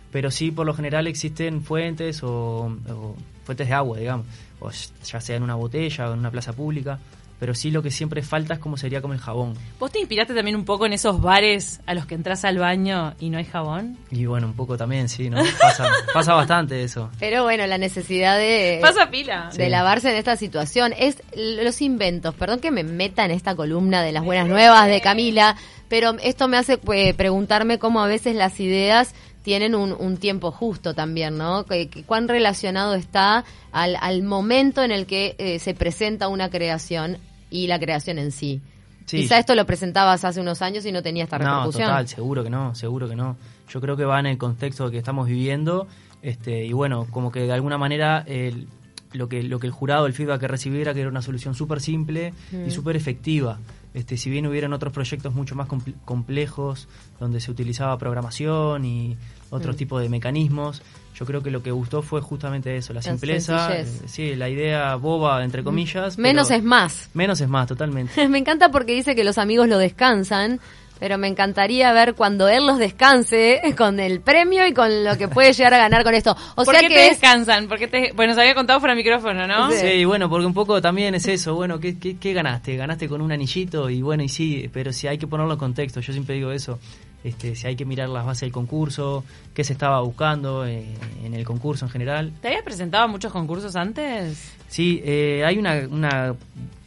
pero 0.09 0.31
sí 0.31 0.51
por 0.51 0.65
lo 0.65 0.73
general 0.73 1.05
existen 1.05 1.61
fuentes 1.61 2.23
o, 2.23 2.71
o 2.87 3.15
fuentes 3.43 3.67
de 3.67 3.73
agua, 3.73 3.97
digamos, 3.97 4.25
o 4.61 4.71
ya 4.71 5.19
sea 5.19 5.35
en 5.35 5.43
una 5.43 5.55
botella 5.55 6.09
o 6.09 6.13
en 6.13 6.19
una 6.19 6.31
plaza 6.31 6.53
pública, 6.53 6.97
pero 7.39 7.53
sí 7.53 7.71
lo 7.71 7.83
que 7.83 7.91
siempre 7.91 8.21
falta 8.21 8.55
es 8.55 8.59
como 8.59 8.77
sería 8.77 9.01
como 9.01 9.13
el 9.13 9.19
jabón. 9.19 9.53
¿Vos 9.79 9.91
te 9.91 9.99
inspiraste 9.99 10.33
también 10.33 10.55
un 10.55 10.65
poco 10.65 10.85
en 10.85 10.93
esos 10.93 11.21
bares 11.21 11.79
a 11.85 11.93
los 11.93 12.05
que 12.05 12.15
entras 12.15 12.45
al 12.45 12.57
baño 12.57 13.13
y 13.19 13.29
no 13.29 13.37
hay 13.37 13.45
jabón? 13.45 13.97
Y 14.11 14.25
bueno, 14.25 14.47
un 14.47 14.53
poco 14.53 14.77
también, 14.77 15.07
sí, 15.09 15.29
¿no? 15.29 15.37
Pasa, 15.59 15.89
pasa 16.13 16.33
bastante 16.33 16.83
eso. 16.83 17.09
Pero 17.19 17.43
bueno, 17.43 17.67
la 17.67 17.77
necesidad 17.77 18.37
de, 18.37 18.79
Pasa 18.81 19.09
pila. 19.09 19.49
de 19.55 19.65
Sí. 19.65 19.69
lavarse 19.69 20.09
en 20.09 20.15
esta 20.17 20.35
situación 20.35 20.93
es 20.97 21.21
los 21.35 21.81
inventos. 21.81 22.33
Perdón 22.35 22.59
que 22.59 22.71
me 22.71 22.83
meta 22.83 23.23
en 23.25 23.31
esta 23.31 23.55
columna 23.55 24.01
de 24.01 24.11
las 24.11 24.23
buenas 24.23 24.47
nuevas 24.47 24.87
de 24.87 25.01
Camila, 25.01 25.55
pero 25.89 26.15
esto 26.21 26.47
me 26.47 26.57
hace 26.57 26.79
eh, 26.93 27.13
preguntarme 27.13 27.79
cómo 27.79 28.01
a 28.01 28.07
veces 28.07 28.35
las 28.35 28.59
ideas 28.59 29.13
tienen 29.43 29.75
un, 29.75 29.93
un 29.97 30.17
tiempo 30.17 30.51
justo 30.51 30.93
también, 30.93 31.37
¿no? 31.37 31.65
Cuán 32.05 32.27
relacionado 32.27 32.95
está 32.95 33.45
al, 33.71 33.95
al 34.01 34.21
momento 34.23 34.83
en 34.83 34.91
el 34.91 35.05
que 35.05 35.35
eh, 35.37 35.59
se 35.59 35.73
presenta 35.73 36.27
una 36.27 36.49
creación 36.49 37.17
y 37.49 37.67
la 37.67 37.79
creación 37.79 38.19
en 38.19 38.31
sí. 38.31 38.61
Sí. 39.05 39.17
Quizá 39.21 39.39
esto 39.39 39.55
lo 39.55 39.65
presentabas 39.65 40.25
hace 40.25 40.41
unos 40.41 40.61
años 40.61 40.85
y 40.85 40.91
no 40.91 41.01
tenía 41.01 41.23
esta 41.23 41.37
No, 41.39 41.45
repercusión. 41.45 41.87
total, 41.87 42.07
seguro 42.09 42.43
que 42.43 42.49
no, 42.49 42.75
seguro 42.75 43.07
que 43.07 43.15
no. 43.15 43.37
Yo 43.69 43.79
creo 43.81 43.95
que 43.95 44.03
va 44.05 44.19
en 44.19 44.25
el 44.25 44.37
contexto 44.37 44.91
que 44.91 44.97
estamos 44.97 45.27
viviendo 45.27 45.87
este, 46.21 46.65
y 46.65 46.73
bueno, 46.73 47.07
como 47.09 47.31
que 47.31 47.41
de 47.41 47.53
alguna 47.53 47.77
manera 47.77 48.23
el- 48.27 48.67
lo, 49.13 49.29
que, 49.29 49.43
lo 49.43 49.59
que 49.59 49.67
el 49.67 49.71
jurado, 49.73 50.05
el 50.07 50.13
feedback 50.13 50.41
que 50.41 50.47
recibí 50.49 50.81
era 50.81 50.93
que 50.93 50.99
era 50.99 51.09
una 51.09 51.21
solución 51.21 51.55
súper 51.55 51.79
simple 51.79 52.33
y 52.67 52.71
súper 52.71 52.97
efectiva. 52.97 53.59
Este, 53.93 54.17
si 54.17 54.29
bien 54.29 54.45
hubieran 54.45 54.73
otros 54.73 54.91
proyectos 54.91 55.33
mucho 55.33 55.55
más 55.55 55.69
compl- 55.69 55.95
complejos, 56.03 56.89
donde 57.19 57.39
se 57.39 57.49
utilizaba 57.49 57.97
programación 57.97 58.83
y 58.83 59.15
otros 59.49 59.75
Mm. 59.75 59.77
tipos 59.79 60.01
de 60.01 60.09
mecanismos, 60.09 60.81
yo 61.17 61.25
creo 61.25 61.41
que 61.41 61.49
lo 61.49 61.63
que 61.63 61.71
gustó 61.71 62.01
fue 62.01 62.21
justamente 62.21 62.77
eso, 62.77 62.93
la 62.93 62.99
La 62.99 63.01
simpleza, 63.01 63.75
eh, 63.75 63.85
sí, 64.05 64.35
la 64.35 64.49
idea 64.49 64.95
boba, 64.95 65.43
entre 65.43 65.63
comillas. 65.63 66.17
Menos 66.17 66.49
pero- 66.49 66.59
es 66.59 66.63
más. 66.63 67.09
Menos 67.13 67.41
es 67.41 67.47
más, 67.49 67.67
totalmente. 67.67 68.27
Me 68.29 68.37
encanta 68.37 68.69
porque 68.69 68.93
dice 68.93 69.15
que 69.15 69.23
los 69.23 69.37
amigos 69.37 69.67
lo 69.67 69.77
descansan 69.79 70.59
Pero 70.99 71.19
me 71.19 71.27
encantaría 71.27 71.93
ver 71.93 72.15
cuando 72.15 72.47
él 72.49 72.65
los 72.65 72.79
descanse 72.79 73.61
con 73.77 73.99
el 73.99 74.19
premio 74.19 74.65
y 74.65 74.73
con 74.73 75.03
lo 75.03 75.15
que 75.15 75.27
puede 75.27 75.53
llegar 75.53 75.73
a 75.75 75.77
ganar 75.77 76.03
con 76.03 76.15
esto. 76.15 76.35
O 76.55 76.65
¿Por 76.65 76.73
sea 76.73 76.81
qué 76.81 76.87
que 76.87 76.95
te 76.95 77.03
es 77.05 77.09
descansan? 77.11 77.67
Porque 77.67 77.87
te... 77.87 78.11
Bueno, 78.15 78.33
nos 78.33 78.39
había 78.41 78.55
contado 78.55 78.79
fuera 78.79 78.95
de 78.95 79.03
micrófono, 79.03 79.45
¿no? 79.47 79.69
Sí. 79.69 79.77
Sí, 79.77 80.05
bueno, 80.05 80.27
porque 80.27 80.47
un 80.47 80.55
poco 80.55 80.81
también 80.81 81.13
es 81.13 81.27
eso, 81.27 81.53
bueno, 81.53 81.79
¿qué, 81.79 81.99
qué, 81.99 82.17
qué 82.17 82.33
ganaste? 82.33 82.75
Ganaste 82.77 83.07
con 83.07 83.21
un 83.21 83.31
anillito 83.31 83.91
y 83.91 84.01
bueno, 84.01 84.23
y 84.23 84.29
sí, 84.29 84.69
pero 84.73 84.91
si 84.91 85.05
hay 85.07 85.19
que 85.19 85.27
ponerlo 85.27 85.53
en 85.53 85.59
contexto, 85.59 85.99
yo 85.99 86.13
siempre 86.13 86.33
digo 86.33 86.51
eso, 86.51 86.79
este, 87.27 87.55
si 87.55 87.67
hay 87.67 87.75
que 87.75 87.85
mirar 87.85 88.09
las 88.09 88.25
bases 88.25 88.41
del 88.41 88.51
concurso, 88.51 89.23
qué 89.53 89.63
se 89.63 89.73
estaba 89.73 90.01
buscando 90.01 90.65
eh, 90.65 90.85
en 91.23 91.33
el 91.33 91.45
concurso 91.45 91.85
en 91.85 91.91
general. 91.91 92.33
¿Te 92.41 92.47
habías 92.47 92.63
presentado 92.63 93.03
a 93.03 93.07
muchos 93.07 93.31
concursos 93.31 93.75
antes? 93.75 94.53
Sí, 94.67 95.01
eh, 95.03 95.43
hay 95.45 95.57
una, 95.57 95.87
una 95.89 96.35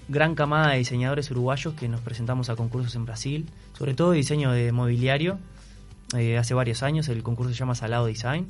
gran 0.09 0.35
camada 0.35 0.73
de 0.73 0.79
diseñadores 0.79 1.31
uruguayos 1.31 1.75
que 1.75 1.89
nos 1.89 2.01
presentamos 2.01 2.51
a 2.51 2.57
concursos 2.57 2.95
en 2.97 3.05
Brasil, 3.05 3.47
sobre 3.77 3.95
todo 3.95 4.13
diseño 4.13 4.51
de 4.53 4.73
mobiliario. 4.73 5.39
Eh, 6.17 6.37
hace 6.37 6.55
varios 6.55 6.83
años 6.83 7.09
el 7.09 7.23
concurso 7.23 7.53
se 7.53 7.59
llama 7.59 7.75
Salado 7.75 8.07
Design. 8.07 8.49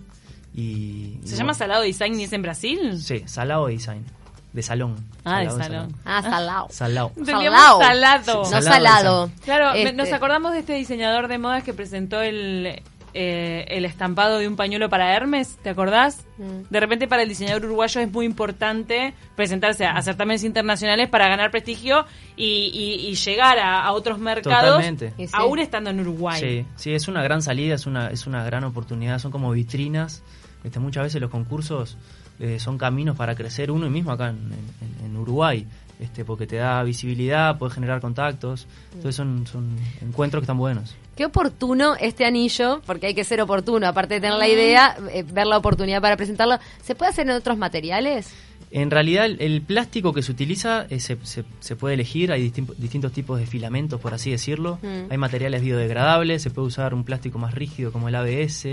Y, 0.55 1.19
y 1.23 1.27
¿Se 1.27 1.37
llama 1.37 1.53
bueno, 1.53 1.55
Salado 1.55 1.83
Design 1.83 2.19
y 2.19 2.25
es 2.25 2.33
en 2.33 2.43
Brasil? 2.43 3.01
Sí, 3.01 3.23
Salado 3.27 3.67
Design, 3.67 4.05
de 4.53 4.63
salón. 4.63 4.97
Ah, 5.25 5.41
de 5.41 5.51
salón. 5.51 5.95
Ah, 6.05 6.23
salado. 6.23 6.67
Salado. 6.71 7.13
Entendíamos 7.17 7.61
Salado. 7.61 7.81
salado. 7.81 8.39
No 8.43 8.45
Salado, 8.45 8.67
salado. 8.75 9.31
Claro, 9.45 9.73
me- 9.75 9.83
Este, 9.83 9.93
nos 9.95 10.13
acordamos 10.13 10.53
de 10.53 10.59
este 10.61 10.75
diseñador 10.75 11.29
de 11.29 11.39
modas 11.39 11.63
que 11.63 11.73
presentó 11.73 12.21
el, 12.21 12.83
eh, 13.15 13.65
el 13.69 13.85
estampado 13.85 14.39
de 14.39 14.47
un 14.49 14.57
pañuelo 14.57 14.89
para 14.89 15.15
Hermes, 15.15 15.57
¿te 15.63 15.71
acordás? 15.71 16.25
Mm. 16.39 16.63
De 16.71 16.81
repente 16.81 17.07
para 17.09 17.23
el 17.23 17.29
diseñador 17.29 17.65
uruguayo 17.65 18.01
es 18.01 18.11
muy 18.11 18.25
importante 18.27 19.15
presentarse 19.37 19.85
a 19.85 20.01
certámenes 20.03 20.43
internacionales 20.45 21.09
para 21.09 21.29
ganar 21.29 21.51
prestigio 21.51 22.05
y, 22.37 22.71
y- 22.73 23.09
y 23.09 23.15
llegar 23.15 23.59
a, 23.59 23.83
a 23.83 23.93
otros 23.93 24.19
mercados, 24.19 24.83
sí. 24.85 25.29
aún 25.33 25.59
estando 25.61 25.91
en 25.91 26.01
Uruguay. 26.01 26.41
Sí, 26.41 26.67
sí, 26.77 26.95
es 26.95 27.07
una 27.09 27.23
gran 27.23 27.43
salida, 27.43 27.75
es 27.75 27.87
una, 27.87 28.09
es 28.11 28.27
una 28.27 28.45
gran 28.45 28.65
oportunidad, 28.65 29.19
son 29.19 29.31
como 29.31 29.51
vitrinas. 29.53 30.23
Este, 30.65 30.79
muchas 30.79 31.05
veces 31.05 31.21
los 31.21 31.31
concursos 31.31 31.97
eh, 32.39 32.59
son 32.59 32.79
caminos 32.79 33.17
para 33.17 33.35
crecer 33.35 33.71
uno 33.71 33.89
mismo 33.91 34.13
acá 34.13 34.31
en, 34.31 34.37
en- 34.37 35.05
en 35.07 35.17
Uruguay, 35.17 35.67
este, 35.99 36.25
porque 36.25 36.47
te 36.47 36.57
da 36.57 36.83
visibilidad, 36.83 37.59
puedes 37.59 37.75
generar 37.75 38.01
contactos, 38.01 38.67
entonces 38.95 39.17
son, 39.17 39.47
son 39.47 39.69
encuentros 40.01 40.41
que 40.41 40.45
están 40.45 40.59
buenos. 40.59 40.95
Qué 41.17 41.27
oportuno 41.27 41.97
este 42.01 42.25
anillo, 42.25 42.81
porque 42.87 43.09
hay 43.09 43.15
que 43.15 43.25
ser 43.25 43.41
oportuno, 43.43 43.87
aparte 43.87 44.15
de 44.15 44.21
tener 44.21 44.37
la 44.39 44.49
idea, 44.49 44.97
eh, 45.13 45.23
ver 45.23 45.47
la 45.47 45.59
oportunidad 45.59 46.01
para 46.01 46.17
presentarlo. 46.17 46.59
¿Se 46.83 46.95
puede 46.95 47.11
hacer 47.11 47.29
en 47.29 47.35
otros 47.37 47.59
materiales? 47.59 48.31
En 48.71 48.91
realidad 48.91 49.27
el, 49.27 49.41
el 49.43 49.61
plástico 49.63 50.15
que 50.15 50.23
se 50.23 50.31
utiliza 50.33 50.87
eh, 50.89 51.01
se, 51.01 51.19
se- 51.25 51.45
se 51.59 51.77
puede 51.77 51.95
elegir, 51.95 52.33
hay 52.33 52.51
distin- 52.51 52.73
distintos 52.77 53.13
tipos 53.13 53.39
de 53.39 53.45
filamentos, 53.47 54.01
por 54.01 54.15
así 54.15 54.31
decirlo. 54.31 54.79
Mm. 54.81 55.11
Hay 55.11 55.19
materiales 55.19 55.61
biodegradables, 55.61 56.41
se 56.41 56.51
puede 56.51 56.69
usar 56.69 56.95
un 56.95 57.05
plástico 57.05 57.39
más 57.39 57.53
rígido 57.55 57.93
como 57.93 58.09
el 58.09 58.15
ABS. 58.15 58.65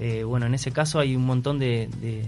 Eh, 0.00 0.24
bueno, 0.24 0.46
en 0.46 0.54
ese 0.54 0.70
caso 0.72 0.98
hay 0.98 1.14
un 1.16 1.24
montón 1.26 1.58
de, 1.58 1.88
de- 2.00 2.26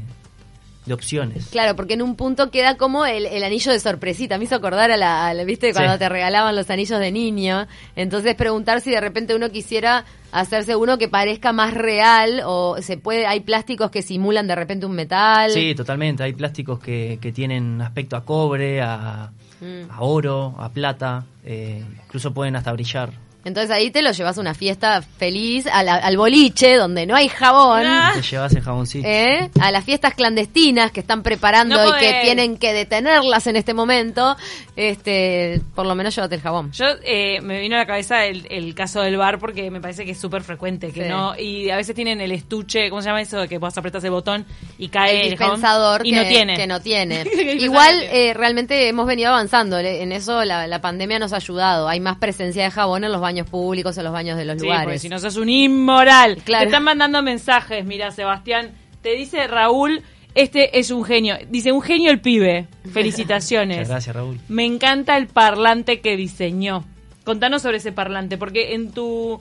de 0.87 0.95
opciones. 0.95 1.49
Claro, 1.49 1.77
porque 1.77 1.93
en 1.95 2.01
un 2.03 2.17
punto 2.17 2.51
queda 2.51 2.77
como 2.79 3.05
el, 3.05 3.27
el 3.27 3.45
anillo 3.45 3.71
de 3.71 3.79
sorpresita. 3.79 4.39
Me 4.39 4.45
hizo 4.45 4.55
acordar 4.57 4.91
a 4.91 4.97
la, 4.97 5.29
a 5.29 5.35
la- 5.35 5.45
¿viste? 5.45 5.73
Cuando 5.75 5.93
Sí. 5.93 5.99
te 5.99 6.09
regalaban 6.09 6.57
los 6.57 6.71
anillos 6.71 6.99
de 6.99 7.13
niño. 7.13 7.67
Entonces 7.97 8.35
preguntar 8.35 8.81
si 8.81 8.91
de 8.91 9.01
repente 9.01 9.35
uno 9.35 9.51
quisiera 9.51 10.07
hacerse 10.33 10.75
uno 10.77 10.97
que 10.97 11.07
parezca 11.09 11.53
más 11.53 11.75
real 11.75 12.41
o 12.47 12.77
se 12.81 12.97
puede, 12.97 13.27
hay 13.27 13.41
plásticos 13.41 13.91
que 13.91 14.01
simulan 14.01 14.47
de 14.47 14.55
repente 14.55 14.87
un 14.87 14.93
metal. 14.93 15.51
Sí, 15.51 15.75
totalmente. 15.75 16.23
Hay 16.23 16.33
plásticos 16.33 16.81
que, 16.81 17.19
que 17.21 17.31
tienen 17.31 17.83
aspecto 17.83 18.17
a 18.17 18.25
cobre, 18.25 18.81
a, 18.81 19.31
Mm. 19.61 19.91
a 19.91 20.01
oro, 20.01 20.55
a 20.59 20.71
plata. 20.71 21.25
eh, 21.45 21.85
incluso 22.07 22.33
pueden 22.33 22.57
hasta 22.57 22.73
brillar. 22.73 23.11
Entonces 23.45 23.71
ahí 23.71 23.91
te 23.91 24.03
lo 24.03 24.13
llevas 24.13 24.37
a 24.37 24.41
una 24.41 24.53
fiesta 24.55 25.01
feliz, 25.03 25.67
a 25.67 25.83
la- 25.83 25.95
al 25.95 26.17
boliche 26.19 26.77
donde 26.77 27.07
no 27.07 27.17
hay 27.17 27.29
jabón. 27.29 27.83
Ah. 27.87 28.13
Te 28.15 28.23
llevas 28.23 28.53
el 28.55 28.63
jaboncito. 28.63 29.07
¿eh? 29.09 29.51
a 29.61 29.71
las 29.71 29.85
fiestas 29.85 30.15
clandestinas 30.15 30.93
que 30.93 31.01
están 31.01 31.23
preparando 31.23 31.77
No 31.77 31.83
y 31.89 32.01
que 32.01 32.07
podés. 32.09 32.23
tienen 32.23 32.57
que 32.59 32.73
detenerlas 32.73 33.47
en 33.47 33.57
este 33.57 33.73
momento, 33.75 34.37
este, 34.77 35.61
por 35.75 35.87
lo 35.87 35.95
menos 35.95 36.15
llévate 36.15 36.35
el 36.37 36.41
jabón. 36.41 36.73
Yo 36.73 36.87
eh, 37.03 37.41
me 37.43 37.61
vino 37.61 37.77
a 37.77 37.81
la 37.81 37.87
cabeza 37.87 38.25
el, 38.25 38.47
el 38.51 38.75
caso 38.75 39.01
del 39.03 39.17
bar 39.17 39.39
porque 39.39 39.71
me 39.71 39.81
parece 39.81 40.05
que 40.05 40.13
es 40.13 40.19
súper 40.21 40.43
frecuente 40.43 40.91
que 40.93 41.05
Sí. 41.05 41.09
no 41.09 41.35
y 41.39 41.71
a 41.71 41.77
veces 41.77 41.95
tienen 41.95 42.21
el 42.21 42.33
estuche, 42.33 42.91
¿cómo 42.91 43.03
se 43.03 43.09
llama 43.09 43.21
eso? 43.23 43.47
Que 43.49 43.59
vos 43.59 43.77
apretas 43.77 44.03
el 44.05 44.11
botón 44.11 44.45
y 44.79 44.89
cae 44.89 45.27
el 45.27 45.33
el 45.33 45.39
jabón 45.39 45.57
dispensador 45.57 46.07
y 46.07 46.11
que 46.11 46.17
no 46.17 46.29
tiene. 46.29 46.57
que 46.57 46.67
no 46.67 46.81
tiene. 46.81 47.25
dispensador 47.25 47.63
Igual 47.63 47.97
no 47.97 48.03
eh, 48.13 48.35
realmente 48.35 48.89
hemos 48.89 49.07
venido 49.07 49.31
avanzando, 49.31 49.81
le- 49.81 50.03
en 50.03 50.13
eso 50.13 50.45
la, 50.45 50.67
la 50.67 50.81
pandemia 50.81 51.19
nos 51.19 51.33
ha 51.33 51.37
ayudado. 51.37 51.89
Hay 51.89 52.01
más 52.01 52.17
presencia 52.19 52.65
de 52.65 52.71
jabón 52.71 53.05
en 53.05 53.13
los 53.13 53.21
baños 53.31 53.49
públicos, 53.49 53.97
en 53.99 54.05
los 54.05 54.13
baños 54.13 54.37
de 54.37 54.45
los 54.45 54.55
Sí, 54.55 54.67
porque 54.67 54.81
lugares. 54.81 55.03
si 55.03 55.09
no 55.09 55.19
sos 55.19 55.37
un 55.37 55.49
inmoral. 55.49 56.37
Claro. 56.45 56.63
Te 56.65 56.69
están 56.69 56.85
mandando 56.85 57.23
mensajes, 57.23 57.85
mira 57.85 58.11
Sebastián, 58.11 58.71
te 59.03 59.15
dice 59.15 59.47
Raúl, 59.47 60.03
este 60.35 60.79
es 60.79 60.91
un 60.91 61.05
genio. 61.05 61.37
Dice, 61.49 61.73
un 61.73 61.83
genio 61.83 62.11
el 62.11 62.21
pibe. 62.21 62.69
Felicitaciones. 62.93 63.79
Muchas 63.79 63.89
gracias, 63.89 64.15
Raúl. 64.17 64.39
Me 64.49 64.65
encanta 64.65 65.17
el 65.17 65.27
parlante 65.27 66.01
que 66.01 66.17
diseñó. 66.17 66.85
Contanos 67.25 67.63
sobre 67.63 67.79
ese 67.79 67.93
parlante, 67.93 68.39
porque 68.39 68.75
en 68.75 68.93
tu 68.93 69.41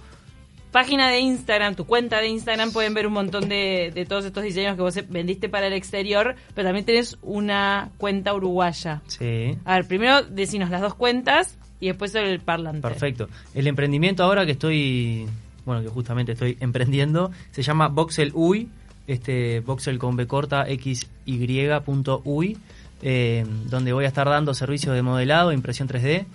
página 0.71 1.09
de 1.09 1.19
Instagram, 1.19 1.75
tu 1.75 1.85
cuenta 1.85 2.19
de 2.19 2.27
Instagram, 2.27 2.71
pueden 2.71 2.93
ver 2.93 3.07
un 3.07 3.13
montón 3.13 3.49
de, 3.49 3.91
de 3.93 4.05
todos 4.05 4.25
estos 4.25 4.43
diseños 4.43 4.75
que 4.75 4.81
vos 4.81 4.95
vendiste 5.09 5.49
para 5.49 5.67
el 5.67 5.73
exterior, 5.73 6.35
pero 6.53 6.67
también 6.67 6.85
tenés 6.85 7.17
una 7.21 7.91
cuenta 7.97 8.33
uruguaya. 8.33 9.01
Sí. 9.07 9.57
A 9.65 9.75
ver, 9.75 9.87
primero 9.87 10.23
decinos 10.23 10.69
las 10.69 10.81
dos 10.81 10.93
cuentas 10.95 11.57
y 11.79 11.87
después 11.87 12.11
sobre 12.11 12.31
el 12.31 12.39
parlante. 12.39 12.81
Perfecto. 12.81 13.27
El 13.53 13.67
emprendimiento 13.67 14.23
ahora 14.23 14.45
que 14.45 14.51
estoy, 14.53 15.27
bueno, 15.65 15.81
que 15.81 15.89
justamente 15.89 16.33
estoy 16.33 16.57
emprendiendo, 16.61 17.31
se 17.51 17.61
llama 17.61 17.87
Voxel 17.87 18.31
UI, 18.33 18.69
este 19.07 19.61
Voxel 19.61 19.97
con 19.97 20.15
B 20.15 20.27
corta 20.27 20.65
XY.UI, 20.65 22.57
eh, 23.01 23.45
donde 23.65 23.93
voy 23.93 24.05
a 24.05 24.07
estar 24.07 24.27
dando 24.27 24.53
servicios 24.53 24.93
de 24.93 25.01
modelado, 25.01 25.51
impresión 25.53 25.87
3D, 25.87 26.25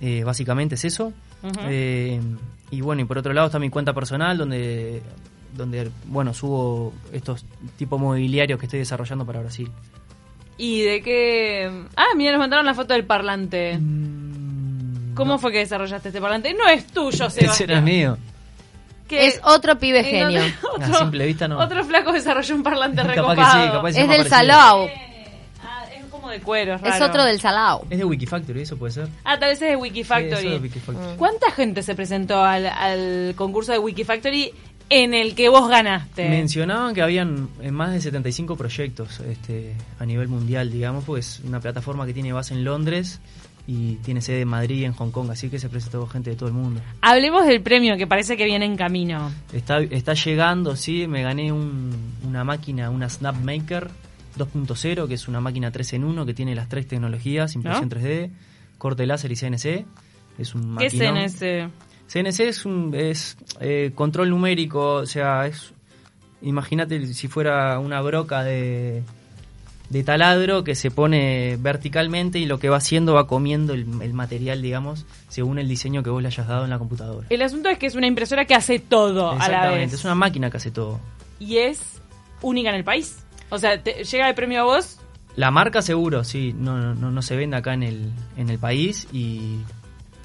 eh, 0.00 0.24
básicamente 0.24 0.74
es 0.76 0.84
eso. 0.84 1.12
Eh, 1.68 2.20
y 2.70 2.80
bueno, 2.80 3.02
y 3.02 3.04
por 3.04 3.18
otro 3.18 3.32
lado 3.32 3.46
está 3.46 3.58
mi 3.58 3.70
cuenta 3.70 3.92
personal, 3.92 4.38
donde, 4.38 5.02
donde 5.56 5.90
bueno, 6.06 6.34
subo 6.34 6.92
estos 7.12 7.44
tipos 7.76 8.00
mobiliarios 8.00 8.58
que 8.58 8.66
estoy 8.66 8.80
desarrollando 8.80 9.24
para 9.26 9.40
Brasil. 9.40 9.70
¿Y 10.56 10.82
de 10.82 11.00
qué...? 11.00 11.70
Ah, 11.96 12.08
mira, 12.16 12.32
nos 12.32 12.40
mandaron 12.40 12.66
la 12.66 12.74
foto 12.74 12.92
del 12.92 13.06
parlante. 13.06 13.78
¿Cómo 15.14 15.38
fue 15.38 15.52
que 15.52 15.58
desarrollaste 15.58 16.08
este 16.08 16.20
parlante? 16.20 16.54
No 16.54 16.68
es 16.68 16.86
tuyo, 16.86 17.30
Sebastián. 17.30 17.50
Ese 17.50 17.64
era 17.64 17.80
mío. 17.80 18.16
¿Qué? 19.08 19.26
Es 19.26 19.40
otro 19.42 19.78
pibe 19.78 20.00
Eh, 20.00 20.04
genio. 20.04 20.40
no- 20.78 20.84
A 20.94 20.98
simple 21.00 21.26
vista 21.26 21.48
no. 21.48 21.58
Otro 21.58 21.84
flaco 21.84 22.12
desarrolló 22.12 22.54
un 22.54 22.62
parlante 22.62 22.96
Capaz 22.98 23.12
que 23.14 23.20
recopado. 23.20 23.64
sí, 23.64 23.70
capaz 23.72 23.88
que 23.88 23.94
sí. 23.94 24.00
Es 24.00 24.08
del. 24.08 24.28
Salao. 24.28 24.88
Ah, 25.64 25.84
es 25.92 26.04
como 26.10 26.28
de 26.30 26.40
cuero, 26.40 26.74
es 26.76 26.82
Es 26.82 26.88
raro. 26.90 27.06
otro 27.06 27.24
del 27.24 27.40
Salao. 27.40 27.84
Es 27.90 27.98
de 27.98 28.04
Wikifactory, 28.04 28.62
eso 28.62 28.76
puede 28.76 28.92
ser. 28.92 29.08
Ah, 29.24 29.36
tal 29.38 29.48
vez 29.48 29.54
es 29.54 29.60
de 29.60 29.66
Sí, 29.66 29.72
eso 29.72 29.80
Wikifactory. 29.82 30.46
es 30.46 30.52
de 30.52 30.58
Wikifactory. 30.58 31.16
¿Cuánta 31.16 31.50
gente 31.50 31.82
se 31.82 31.94
presentó 31.96 32.44
al, 32.44 32.66
al 32.66 33.34
concurso 33.36 33.72
de 33.72 33.78
Wikifactory 33.80 34.52
en 34.90 35.14
el 35.14 35.34
que 35.34 35.48
vos 35.48 35.68
ganaste? 35.68 36.28
Mencionaban 36.28 36.94
que 36.94 37.02
habían 37.02 37.48
eh, 37.60 37.72
más 37.72 37.90
de 37.92 38.00
75 38.00 38.56
proyectos 38.56 39.18
este, 39.28 39.74
a 39.98 40.06
nivel 40.06 40.28
mundial, 40.28 40.70
digamos, 40.70 41.02
porque 41.04 41.20
es 41.20 41.40
una 41.44 41.58
plataforma 41.58 42.06
que 42.06 42.14
tiene 42.14 42.32
base 42.32 42.54
en 42.54 42.62
Londres 42.64 43.18
y 43.72 43.94
tiene 44.02 44.20
sede 44.20 44.40
en 44.40 44.48
Madrid 44.48 44.78
y 44.80 44.84
en 44.84 44.92
Hong 44.94 45.10
Kong, 45.12 45.30
así 45.30 45.48
que 45.48 45.60
se 45.60 45.68
presentó 45.68 46.04
gente 46.08 46.30
de 46.30 46.36
todo 46.36 46.48
el 46.48 46.54
mundo. 46.54 46.80
Hablemos 47.02 47.46
del 47.46 47.60
premio 47.62 47.96
que 47.96 48.06
parece 48.08 48.36
que 48.36 48.44
viene 48.44 48.64
en 48.64 48.76
camino. 48.76 49.30
Está, 49.52 49.78
está 49.78 50.14
llegando, 50.14 50.74
sí, 50.74 51.06
me 51.06 51.22
gané 51.22 51.52
un- 51.52 51.94
una 52.26 52.42
máquina, 52.42 52.90
una 52.90 53.08
SnapMaker 53.08 53.88
2.0, 54.36 55.06
que 55.06 55.14
es 55.14 55.28
una 55.28 55.40
máquina 55.40 55.70
3 55.70 55.92
en 55.92 56.04
1 56.04 56.26
que 56.26 56.34
tiene 56.34 56.54
las 56.56 56.68
tres 56.68 56.88
tecnologías, 56.88 57.54
impresión 57.54 57.88
¿No? 57.88 57.96
3D, 57.96 58.30
corte 58.76 59.06
láser 59.06 59.30
y 59.30 59.36
CNC. 59.36 59.84
Es 60.38 60.54
un 60.54 60.76
¿Qué 60.76 60.86
es 60.86 60.94
ese? 60.94 61.68
CNC 62.08 62.40
es 62.48 62.64
un 62.66 62.92
es 62.94 63.36
eh, 63.60 63.92
control 63.94 64.30
numérico, 64.30 64.94
o 64.94 65.06
sea, 65.06 65.46
es 65.46 65.72
imagínate 66.42 67.06
si 67.14 67.28
fuera 67.28 67.78
una 67.78 68.00
broca 68.00 68.42
de, 68.42 69.02
de 69.90 70.02
taladro 70.04 70.64
que 70.64 70.74
se 70.74 70.90
pone 70.90 71.56
verticalmente 71.60 72.38
y 72.38 72.46
lo 72.46 72.58
que 72.58 72.68
va 72.70 72.78
haciendo 72.78 73.12
va 73.14 73.26
comiendo 73.26 73.74
el, 73.74 73.86
el 74.00 74.14
material, 74.14 74.62
digamos, 74.62 75.04
según 75.28 75.58
el 75.58 75.68
diseño 75.68 76.02
que 76.02 76.10
vos 76.10 76.22
le 76.22 76.28
hayas 76.28 76.46
dado 76.48 76.64
en 76.64 76.70
la 76.70 76.78
computadora. 76.78 77.26
El 77.28 77.42
asunto 77.42 77.68
es 77.68 77.76
que 77.78 77.86
es 77.86 77.94
una 77.96 78.06
impresora 78.06 78.44
que 78.46 78.54
hace 78.54 78.78
todo 78.78 79.30
a 79.32 79.34
la 79.36 79.44
Exactamente, 79.44 79.86
vez. 79.86 79.92
es 79.94 80.04
una 80.04 80.14
máquina 80.14 80.48
que 80.50 80.56
hace 80.56 80.70
todo. 80.70 80.98
Y 81.38 81.58
es 81.58 82.00
única 82.40 82.70
en 82.70 82.76
el 82.76 82.84
país. 82.84 83.18
O 83.50 83.58
sea, 83.58 83.82
te- 83.82 84.04
llega 84.04 84.28
el 84.28 84.34
premio 84.34 84.60
a 84.60 84.64
vos 84.64 84.98
La 85.36 85.50
marca 85.50 85.82
seguro, 85.82 86.22
sí, 86.24 86.54
no, 86.56 86.78
no, 86.78 86.94
no, 86.94 87.10
no 87.10 87.20
se 87.22 87.36
vende 87.36 87.56
acá 87.56 87.74
en 87.74 87.82
el, 87.82 88.12
en 88.36 88.48
el 88.48 88.58
país 88.58 89.08
y 89.12 89.58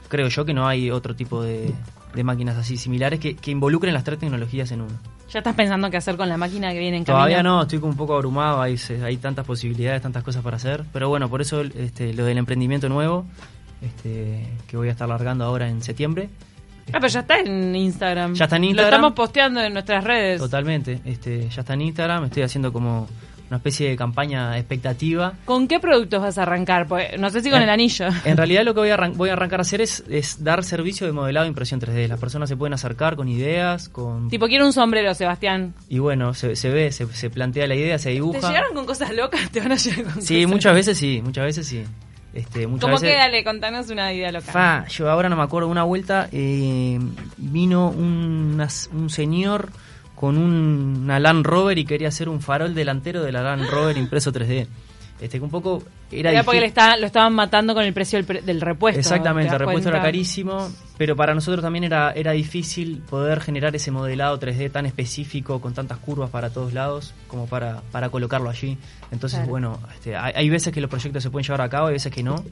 creo 0.09 0.27
yo 0.27 0.45
que 0.45 0.53
no 0.53 0.67
hay 0.67 0.91
otro 0.91 1.15
tipo 1.15 1.41
de, 1.41 1.73
de 2.13 2.23
máquinas 2.23 2.55
así 2.57 2.77
similares 2.77 3.19
que, 3.19 3.35
que 3.35 3.49
involucren 3.49 3.93
las 3.95 4.03
tres 4.03 4.19
tecnologías 4.19 4.71
en 4.71 4.81
uno. 4.81 4.93
¿Ya 5.29 5.39
estás 5.39 5.55
pensando 5.55 5.89
qué 5.89 5.97
hacer 5.97 6.17
con 6.17 6.29
la 6.29 6.37
máquina 6.37 6.71
que 6.71 6.79
viene 6.79 6.97
en 6.97 7.03
camino? 7.03 7.19
Todavía 7.19 7.43
no, 7.43 7.63
estoy 7.63 7.79
como 7.79 7.91
un 7.91 7.97
poco 7.97 8.15
abrumado, 8.15 8.61
hay, 8.61 8.77
tantas 9.17 9.45
posibilidades, 9.45 10.01
tantas 10.01 10.23
cosas 10.23 10.43
para 10.43 10.57
hacer, 10.57 10.83
pero 10.93 11.09
bueno, 11.09 11.29
por 11.29 11.41
eso 11.41 11.61
este, 11.61 12.13
lo 12.13 12.25
del 12.25 12.37
emprendimiento 12.37 12.89
nuevo, 12.89 13.25
este, 13.81 14.47
que 14.67 14.77
voy 14.77 14.89
a 14.89 14.91
estar 14.91 15.09
largando 15.09 15.43
ahora 15.45 15.67
en 15.67 15.81
septiembre, 15.81 16.29
Ah, 16.89 16.99
pero 16.99 17.07
ya 17.07 17.21
está 17.21 17.39
en 17.39 17.75
Instagram. 17.75 18.35
Ya 18.35 18.45
está 18.45 18.57
en 18.57 18.61
Lo 18.61 18.67
Instagram. 18.69 18.93
estamos 18.93 19.13
posteando 19.13 19.59
en 19.59 19.73
nuestras 19.73 20.03
redes. 20.03 20.39
Totalmente. 20.39 21.01
Este, 21.03 21.49
ya 21.49 21.61
está 21.61 21.73
en 21.73 21.81
Instagram, 21.81 22.25
estoy 22.25 22.43
haciendo 22.43 22.71
como 22.71 23.07
una 23.49 23.57
especie 23.57 23.89
de 23.89 23.95
campaña 23.95 24.57
expectativa. 24.57 25.33
¿Con 25.45 25.67
qué 25.67 25.79
productos 25.79 26.21
vas 26.21 26.37
a 26.37 26.41
arrancar? 26.43 26.87
Porque 26.87 27.17
no 27.19 27.29
sé 27.29 27.41
si 27.41 27.49
con 27.51 27.61
el 27.61 27.69
anillo. 27.69 28.07
En 28.25 28.37
realidad 28.37 28.63
lo 28.63 28.73
que 28.73 28.79
voy 28.79 28.89
a, 28.89 28.95
arran- 28.97 29.13
voy 29.15 29.29
a 29.29 29.33
arrancar 29.37 29.59
a 29.59 29.61
hacer 29.61 29.81
es, 29.81 30.03
es 30.09 30.43
dar 30.43 30.63
servicio 30.63 31.05
de 31.07 31.13
modelado 31.13 31.45
e 31.45 31.49
impresión 31.49 31.79
3D. 31.79 32.07
Las 32.07 32.19
personas 32.19 32.49
se 32.49 32.57
pueden 32.57 32.73
acercar 32.73 33.15
con 33.15 33.27
ideas, 33.29 33.87
con... 33.89 34.29
Tipo, 34.29 34.47
quiero 34.47 34.65
un 34.65 34.73
sombrero, 34.73 35.13
Sebastián. 35.13 35.73
Y 35.89 35.99
bueno, 35.99 36.33
se, 36.33 36.55
se 36.55 36.69
ve, 36.69 36.91
se, 36.91 37.05
se 37.07 37.29
plantea 37.29 37.67
la 37.67 37.75
idea, 37.75 37.97
se 37.99 38.09
¿Te 38.09 38.13
dibuja. 38.15 38.47
llegaron 38.47 38.73
con 38.73 38.85
cosas 38.85 39.13
locas? 39.13 39.49
¿Te 39.51 39.59
van 39.59 39.71
a 39.71 39.75
llegar 39.75 40.03
con 40.05 40.21
Sí, 40.21 40.35
cosas 40.43 40.51
muchas 40.51 40.73
veces 40.73 40.97
sí, 40.97 41.21
muchas 41.23 41.45
veces 41.45 41.67
sí. 41.67 41.83
Este, 42.33 42.67
muchas 42.67 42.81
¿Cómo 42.81 42.93
veces... 42.99 43.11
que? 43.11 43.15
Dale, 43.17 43.43
contanos 43.45 43.89
una 43.89 44.11
idea 44.11 44.29
loca. 44.31 44.51
Fa, 44.51 44.85
yo 44.89 45.09
ahora 45.09 45.29
no 45.29 45.37
me 45.37 45.43
acuerdo, 45.43 45.69
una 45.69 45.83
vuelta 45.83 46.27
eh, 46.33 46.99
vino 47.37 47.89
un, 47.89 48.61
un 48.93 49.09
señor 49.09 49.69
con 50.15 50.37
un, 50.37 51.01
una 51.03 51.19
Land 51.19 51.45
Rover 51.45 51.77
y 51.77 51.85
quería 51.85 52.07
hacer 52.07 52.29
un 52.29 52.41
farol 52.41 52.73
delantero 52.73 53.21
de 53.23 53.31
la 53.31 53.41
Land 53.43 53.69
Rover 53.69 53.97
impreso 53.97 54.31
3D. 54.31 54.67
Este, 55.21 55.37
que 55.37 55.45
un 55.45 55.49
poco 55.49 55.81
era, 56.11 56.29
Era 56.29 56.43
porque 56.43 56.59
le 56.59 56.65
está- 56.65 56.97
lo 56.97 57.05
estaban 57.05 57.33
matando 57.33 57.73
con 57.73 57.83
el 57.85 57.93
precio 57.93 58.17
del, 58.17 58.25
pre- 58.25 58.41
del 58.41 58.59
repuesto. 58.59 58.99
Exactamente, 58.99 59.47
¿te 59.49 59.55
el 59.55 59.59
repuesto 59.59 59.87
era 59.89 60.01
carísimo, 60.01 60.69
pero 60.97 61.15
para 61.15 61.33
nosotros 61.33 61.63
también 61.63 61.85
era, 61.85 62.11
era 62.11 62.33
difícil 62.33 62.97
poder 63.09 63.39
generar 63.39 63.73
ese 63.77 63.91
modelado 63.91 64.37
3D 64.37 64.69
tan 64.71 64.85
específico, 64.85 65.61
con 65.61 65.73
tantas 65.73 65.99
curvas 65.99 66.29
para 66.31 66.49
todos 66.49 66.73
lados, 66.73 67.13
como 67.29 67.47
para, 67.47 67.81
para 67.93 68.09
colocarlo 68.09 68.49
allí. 68.49 68.77
Entonces, 69.09 69.37
Claro. 69.39 69.51
bueno, 69.51 69.79
este, 69.93 70.17
hay, 70.17 70.33
hay 70.35 70.49
veces 70.49 70.73
que 70.73 70.81
los 70.81 70.89
proyectos 70.89 71.23
se 71.23 71.29
pueden 71.29 71.45
llevar 71.45 71.61
a 71.61 71.69
cabo, 71.69 71.87
hay 71.87 71.93
veces 71.93 72.11
que 72.11 72.21
no, 72.21 72.43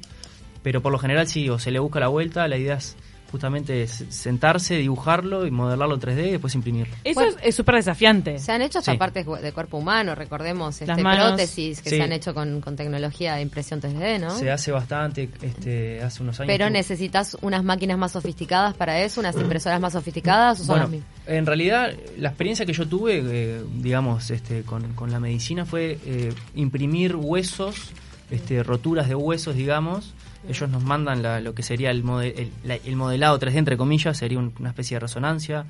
pero 0.63 0.81
por 0.81 0.93
lo 0.93 0.99
general 0.99 1.27
sí, 1.27 1.49
o 1.49 1.59
se 1.59 1.69
le 1.69 1.79
busca 1.79 1.99
la 1.99 2.07
vuelta, 2.07 2.47
la 2.47 2.55
idea 2.55 2.75
es 2.75 2.95
justamente 3.33 3.87
sentarse, 3.87 4.75
dibujarlo 4.77 5.47
y 5.47 5.51
modelarlo 5.51 5.97
3D 5.97 6.27
y 6.27 6.31
después 6.33 6.53
imprimirlo. 6.53 6.93
Eso 7.03 7.19
Bueno. 7.19 7.31
es- 7.41 7.47
es 7.47 7.55
súper 7.55 7.75
desafiante. 7.75 8.37
Se 8.37 8.51
han 8.51 8.61
hecho 8.61 8.77
hasta 8.77 8.91
Sí. 8.91 8.97
partes 8.99 9.25
de 9.25 9.51
cuerpo 9.51 9.77
humano, 9.79 10.13
recordemos, 10.13 10.79
Las 10.81 10.89
este, 10.89 11.01
manos. 11.03 11.29
prótesis 11.29 11.81
que 11.81 11.89
Sí. 11.89 11.97
se 11.97 12.03
han 12.03 12.11
hecho 12.11 12.35
con, 12.35 12.61
con 12.61 12.75
tecnología 12.75 13.33
de 13.33 13.41
impresión 13.41 13.81
3D, 13.81 14.19
¿no? 14.19 14.29
Se 14.37 14.51
hace 14.51 14.71
bastante, 14.71 15.29
este, 15.41 16.03
hace 16.03 16.21
unos 16.21 16.39
años. 16.39 16.47
Pero 16.47 16.69
necesitas 16.69 17.35
unas 17.41 17.63
máquinas 17.63 17.97
más 17.97 18.11
sofisticadas 18.11 18.75
para 18.75 19.01
eso, 19.01 19.19
unas 19.19 19.35
impresoras 19.35 19.81
más 19.81 19.93
sofisticadas 19.93 20.59
o 20.59 20.63
son 20.63 20.67
Bueno, 20.67 20.83
las 20.83 20.91
mismas. 20.91 21.09
en 21.25 21.45
realidad 21.47 21.91
la 22.19 22.29
experiencia 22.29 22.67
que 22.67 22.73
yo 22.73 22.87
tuve, 22.87 23.23
eh, 23.25 23.63
digamos, 23.79 24.29
este, 24.29 24.61
con, 24.61 24.93
con 24.93 25.11
la 25.11 25.19
medicina 25.19 25.65
fue 25.65 25.97
eh, 26.05 26.31
imprimir 26.53 27.15
huesos, 27.15 27.89
este, 28.29 28.61
roturas 28.63 29.07
de 29.09 29.15
huesos, 29.15 29.55
digamos. 29.55 30.13
Ellos 30.47 30.69
nos 30.69 30.83
mandan 30.83 31.21
la- 31.23 31.39
lo 31.39 31.53
que 31.55 31.63
sería 31.63 31.89
el, 31.91 32.03
mode- 32.03 32.33
el, 32.37 32.51
la- 32.63 32.75
el 32.75 32.95
modelado 32.95 33.39
3D, 33.39 33.55
entre 33.57 33.77
comillas, 33.77 34.17
sería 34.17 34.39
un- 34.39 34.53
una 34.59 34.69
especie 34.69 34.95
de 34.95 34.99
resonancia, 34.99 35.65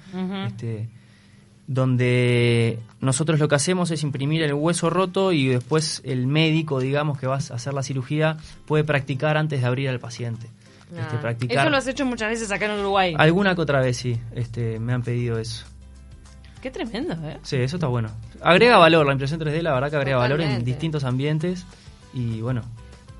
este, 0.48 0.90
donde 1.68 2.80
nosotros 3.00 3.40
lo 3.40 3.48
que 3.48 3.56
hacemos 3.56 3.90
es 3.92 4.04
imprimir 4.04 4.42
el 4.44 4.54
hueso 4.54 4.90
roto 4.90 5.32
y 5.32 5.48
después 5.48 6.02
el 6.04 6.28
médico, 6.28 6.80
digamos, 6.80 7.18
que 7.20 7.28
va 7.28 7.36
a 7.36 7.38
hacer 7.38 7.74
la 7.74 7.84
cirugía, 7.84 8.38
puede 8.66 8.84
practicar 8.84 9.38
antes 9.38 9.62
de 9.62 9.68
abrir 9.68 9.90
al 9.90 10.00
paciente. 10.00 10.48
Este, 10.96 11.16
Ah. 11.16 11.22
practicar. 11.22 11.58
Eso 11.58 11.70
lo 11.72 11.78
has 11.78 11.88
hecho 11.88 12.06
muchas 12.06 12.30
veces 12.30 12.52
acá 12.52 12.66
en 12.66 12.80
Uruguay. 12.80 13.16
Alguna 13.18 13.56
que 13.56 13.62
otra 13.62 13.80
vez 13.80 13.98
sí, 13.98 14.20
este, 14.36 14.80
me 14.80 14.94
han 14.94 15.02
pedido 15.02 15.40
eso. 15.40 15.66
Qué 16.62 16.70
tremendo, 16.70 17.14
¿eh? 17.28 17.40
Sí, 17.42 17.56
eso 17.58 17.78
está 17.78 17.88
bueno. 17.88 18.10
Agrega 18.42 18.78
valor, 18.78 19.06
la 19.06 19.14
impresión 19.14 19.40
3D 19.40 19.62
la 19.62 19.74
verdad 19.74 19.90
que 19.90 19.96
agrega 19.98 20.18
valor 20.18 20.40
en 20.42 20.64
distintos 20.64 21.04
ambientes 21.04 21.66
y 22.14 22.42
bueno, 22.42 22.62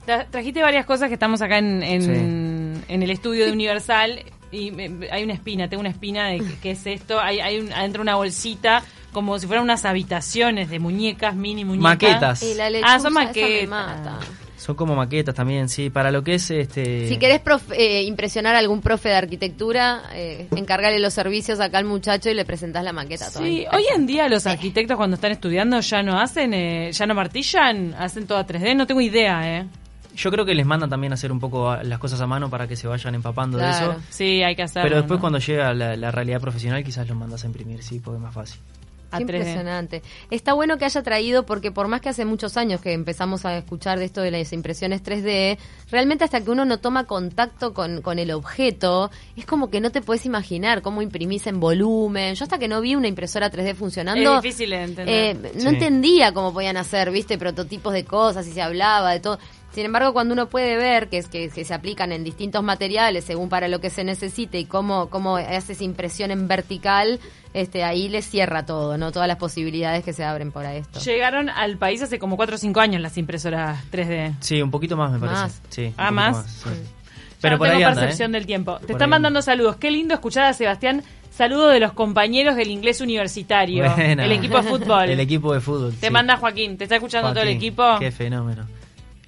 Tra- 0.06 0.28
Trajiste 0.30 0.62
varias 0.62 0.86
cosas 0.86 1.08
que 1.08 1.14
estamos 1.14 1.42
acá 1.42 1.58
en, 1.60 1.82
en, 1.84 2.84
en 2.88 3.04
el 3.04 3.10
estudio 3.10 3.46
de 3.46 3.52
Universal 3.52 4.20
y 4.52 4.72
me- 4.72 5.10
hay 5.12 5.24
una 5.24 5.34
espina, 5.34 5.68
tengo 5.70 5.82
una 5.82 5.90
espina 5.90 6.28
de 6.28 6.44
qué, 6.62 6.72
es 6.72 6.86
esto. 6.86 7.20
Hay, 7.20 7.40
hay 7.40 7.60
un- 7.60 7.72
adentro 7.74 8.02
una 8.02 8.16
bolsita 8.16 8.84
como 9.14 9.38
si 9.40 9.48
fueran 9.48 9.64
unas 9.64 9.86
habitaciones 9.86 10.70
de 10.70 10.80
muñecas, 10.80 11.36
mini 11.36 11.64
muñecas. 11.64 11.84
Maquetas. 11.84 12.44
Y 12.44 12.54
la 12.56 12.66
Ah, 12.66 12.70
lechuza, 12.70 13.00
son 13.00 13.00
esa 13.00 13.10
me 13.20 13.26
maquetas. 13.28 13.70
mata. 13.70 14.20
son 14.58 14.76
como 14.76 14.96
maquetas 14.96 15.36
también, 15.36 15.68
sí, 15.70 15.90
para 15.90 16.10
lo 16.10 16.24
que 16.24 16.36
es 16.36 16.50
este 16.50 17.08
Si 17.10 17.18
querés 17.18 17.42
prof- 17.42 17.72
eh, 17.76 18.04
impresionar 18.04 18.56
a 18.56 18.60
algún 18.60 18.80
profe 18.82 19.10
de 19.10 19.16
arquitectura, 19.16 20.04
eh, 20.14 20.48
encargale 20.56 21.00
los 21.00 21.14
servicios 21.14 21.60
acá 21.60 21.80
al 21.80 21.86
muchacho 21.86 22.30
y 22.30 22.34
le 22.34 22.46
presentás 22.46 22.82
la 22.84 22.94
maqueta. 22.94 23.26
Sí, 23.30 23.66
hoy 23.74 23.84
en 23.96 24.06
día 24.08 24.30
los 24.30 24.48
arquitectos 24.48 24.96
cuando 24.98 25.16
están 25.16 25.32
estudiando 25.34 25.80
ya 25.82 26.02
no 26.02 26.18
hacen, 26.20 26.54
eh, 26.54 26.92
ya 26.94 27.06
no 27.06 27.14
martillan, 27.14 27.94
hacen 27.96 28.26
toda 28.26 28.46
3D, 28.48 28.74
no 28.76 28.88
tengo 28.88 29.02
idea, 29.02 29.58
¿eh? 29.60 29.66
Yo 30.16 30.32
creo 30.32 30.46
que 30.46 30.54
les 30.56 30.66
mandan 30.66 30.90
también 30.90 31.14
a 31.14 31.16
hacer 31.16 31.32
un 31.32 31.40
poco 31.40 31.70
a- 31.72 31.84
las 31.84 32.00
cosas 32.00 32.20
a 32.22 32.28
mano 32.28 32.50
para 32.50 32.68
que 32.68 32.76
se 32.76 32.88
vayan 32.88 33.16
empapando 33.16 33.58
Claro. 33.58 33.88
de 33.88 33.94
eso. 33.94 34.02
Sí, 34.10 34.44
hay 34.44 34.56
que 34.56 34.64
hacerlo. 34.64 34.88
Pero 34.90 34.98
después 34.98 35.18
¿no? 35.18 35.22
cuando 35.22 35.40
llega 35.40 35.74
la, 35.74 35.96
la 35.96 36.12
realidad 36.12 36.40
profesional 36.42 36.84
quizás 36.84 37.08
los 37.08 37.18
mandas 37.18 37.44
a 37.44 37.48
imprimir, 37.48 37.84
sí, 37.84 38.00
porque 38.00 38.18
es 38.18 38.24
más 38.24 38.34
fácil. 38.34 38.60
Qué 39.16 39.20
3D. 39.20 39.22
impresionante. 39.22 40.02
Está 40.32 40.54
bueno 40.54 40.80
que 40.80 40.86
haya 40.86 41.04
traído, 41.04 41.46
porque 41.46 41.72
por 41.72 41.88
más 41.88 42.02
que 42.02 42.10
hace 42.10 42.26
muchos 42.26 42.58
años 42.58 42.82
que 42.82 42.94
empezamos 42.94 43.46
a 43.46 43.56
escuchar 43.56 44.00
de 44.00 44.06
esto 44.06 44.22
de 44.22 44.32
las 44.32 44.52
impresiones 44.54 45.04
3D, 45.04 45.60
realmente 45.92 46.24
hasta 46.24 46.42
que 46.42 46.50
uno 46.50 46.66
no 46.66 46.80
toma 46.80 47.04
contacto 47.04 47.76
con, 47.76 48.02
con 48.02 48.18
el 48.18 48.32
objeto, 48.32 49.12
es 49.36 49.46
como 49.46 49.70
que 49.70 49.82
no 49.82 49.92
te 49.92 50.02
puedes 50.02 50.26
imaginar 50.26 50.82
cómo 50.82 51.04
imprimís 51.04 51.46
en 51.46 51.60
volumen. 51.60 52.34
Yo 52.34 52.44
hasta 52.44 52.58
que 52.58 52.68
no 52.68 52.82
vi 52.82 52.96
una 52.96 53.08
impresora 53.08 53.52
3D 53.52 53.76
funcionando, 53.76 54.38
Es 54.38 54.42
difícil 54.42 54.72
de 54.72 54.82
entender. 54.84 55.36
eh, 55.38 55.52
no 55.58 55.62
Sí. 55.62 55.68
entendía 55.68 56.34
cómo 56.34 56.52
podían 56.52 56.78
hacer, 56.78 57.12
viste, 57.12 57.38
prototipos 57.38 57.94
de 57.94 58.06
cosas 58.06 58.48
y 58.48 58.52
se 58.52 58.64
hablaba 58.64 59.12
de 59.12 59.20
todo. 59.20 59.38
Sin 59.74 59.86
embargo, 59.86 60.14
cuando 60.14 60.34
uno 60.34 60.50
puede 60.50 60.78
ver 60.78 61.10
que, 61.10 61.18
es, 61.18 61.28
que, 61.28 61.50
que 61.50 61.66
se 61.66 61.74
aplican 61.74 62.12
en 62.12 62.24
distintos 62.24 62.64
materiales 62.64 63.24
según 63.26 63.50
para 63.50 63.68
lo 63.68 63.82
que 63.82 63.90
se 63.90 64.04
necesite 64.04 64.60
y 64.60 64.66
cómo, 64.66 65.10
cómo 65.10 65.38
haces 65.38 65.82
impresión 65.82 66.30
en 66.30 66.48
vertical, 66.48 67.20
este, 67.56 67.84
ahí 67.84 68.08
le 68.08 68.22
cierra 68.22 68.66
todo, 68.68 68.98
¿no? 69.00 69.12
Todas 69.12 69.28
las 69.28 69.38
posibilidades 69.38 70.04
que 70.04 70.14
se 70.14 70.24
abren 70.24 70.52
por 70.52 70.64
esto. 70.66 71.00
Llegaron 71.00 71.50
al 71.50 71.78
país 71.78 72.02
hace 72.04 72.20
como 72.20 72.36
4 72.38 72.56
o 72.56 72.58
5 72.60 72.80
años 72.80 73.02
las 73.02 73.18
impresoras 73.18 73.80
3D. 73.92 74.36
Sí, 74.42 74.62
un 74.62 74.70
poquito 74.70 74.96
más 74.96 75.12
me 75.12 75.18
parece. 75.20 75.42
Más. 75.42 75.62
Sí, 75.70 75.94
Ah, 75.98 76.12
más. 76.12 76.46
sí. 76.46 76.70
Pero 77.42 77.56
no 77.56 77.58
por 77.58 77.68
tengo 77.68 77.78
ahí 77.80 77.84
anda, 77.84 78.00
percepción 78.02 78.32
¿eh? 78.32 78.38
del 78.38 78.46
tiempo. 78.46 78.74
Te 78.76 78.82
Por 78.82 78.92
están 78.92 79.08
ahí 79.08 79.10
mandando 79.10 79.40
anda. 79.40 79.42
saludos. 79.42 79.76
Qué 79.78 79.92
lindo 79.92 80.14
escuchar 80.14 80.46
a 80.46 80.54
Sebastián. 80.54 81.04
Saludos 81.30 81.74
de 81.74 81.80
los 81.80 81.94
compañeros 81.94 82.56
del 82.56 82.70
inglés 82.70 83.02
universitario. 83.02 83.92
Buena. 83.92 84.24
El 84.24 84.32
equipo 84.34 84.62
de 84.62 84.70
fútbol. 84.70 85.10
El 85.10 85.20
equipo 85.20 85.54
de 85.54 85.60
fútbol. 85.60 85.94
Te 86.00 86.08
sí. 86.08 86.14
manda 86.14 86.38
Joaquín. 86.38 86.78
¿Te 86.78 86.84
está 86.86 86.96
escuchando 86.96 87.32
todo 87.34 87.42
el 87.42 87.50
equipo? 87.50 87.84
Qué 88.00 88.12
fenómeno. 88.12 88.66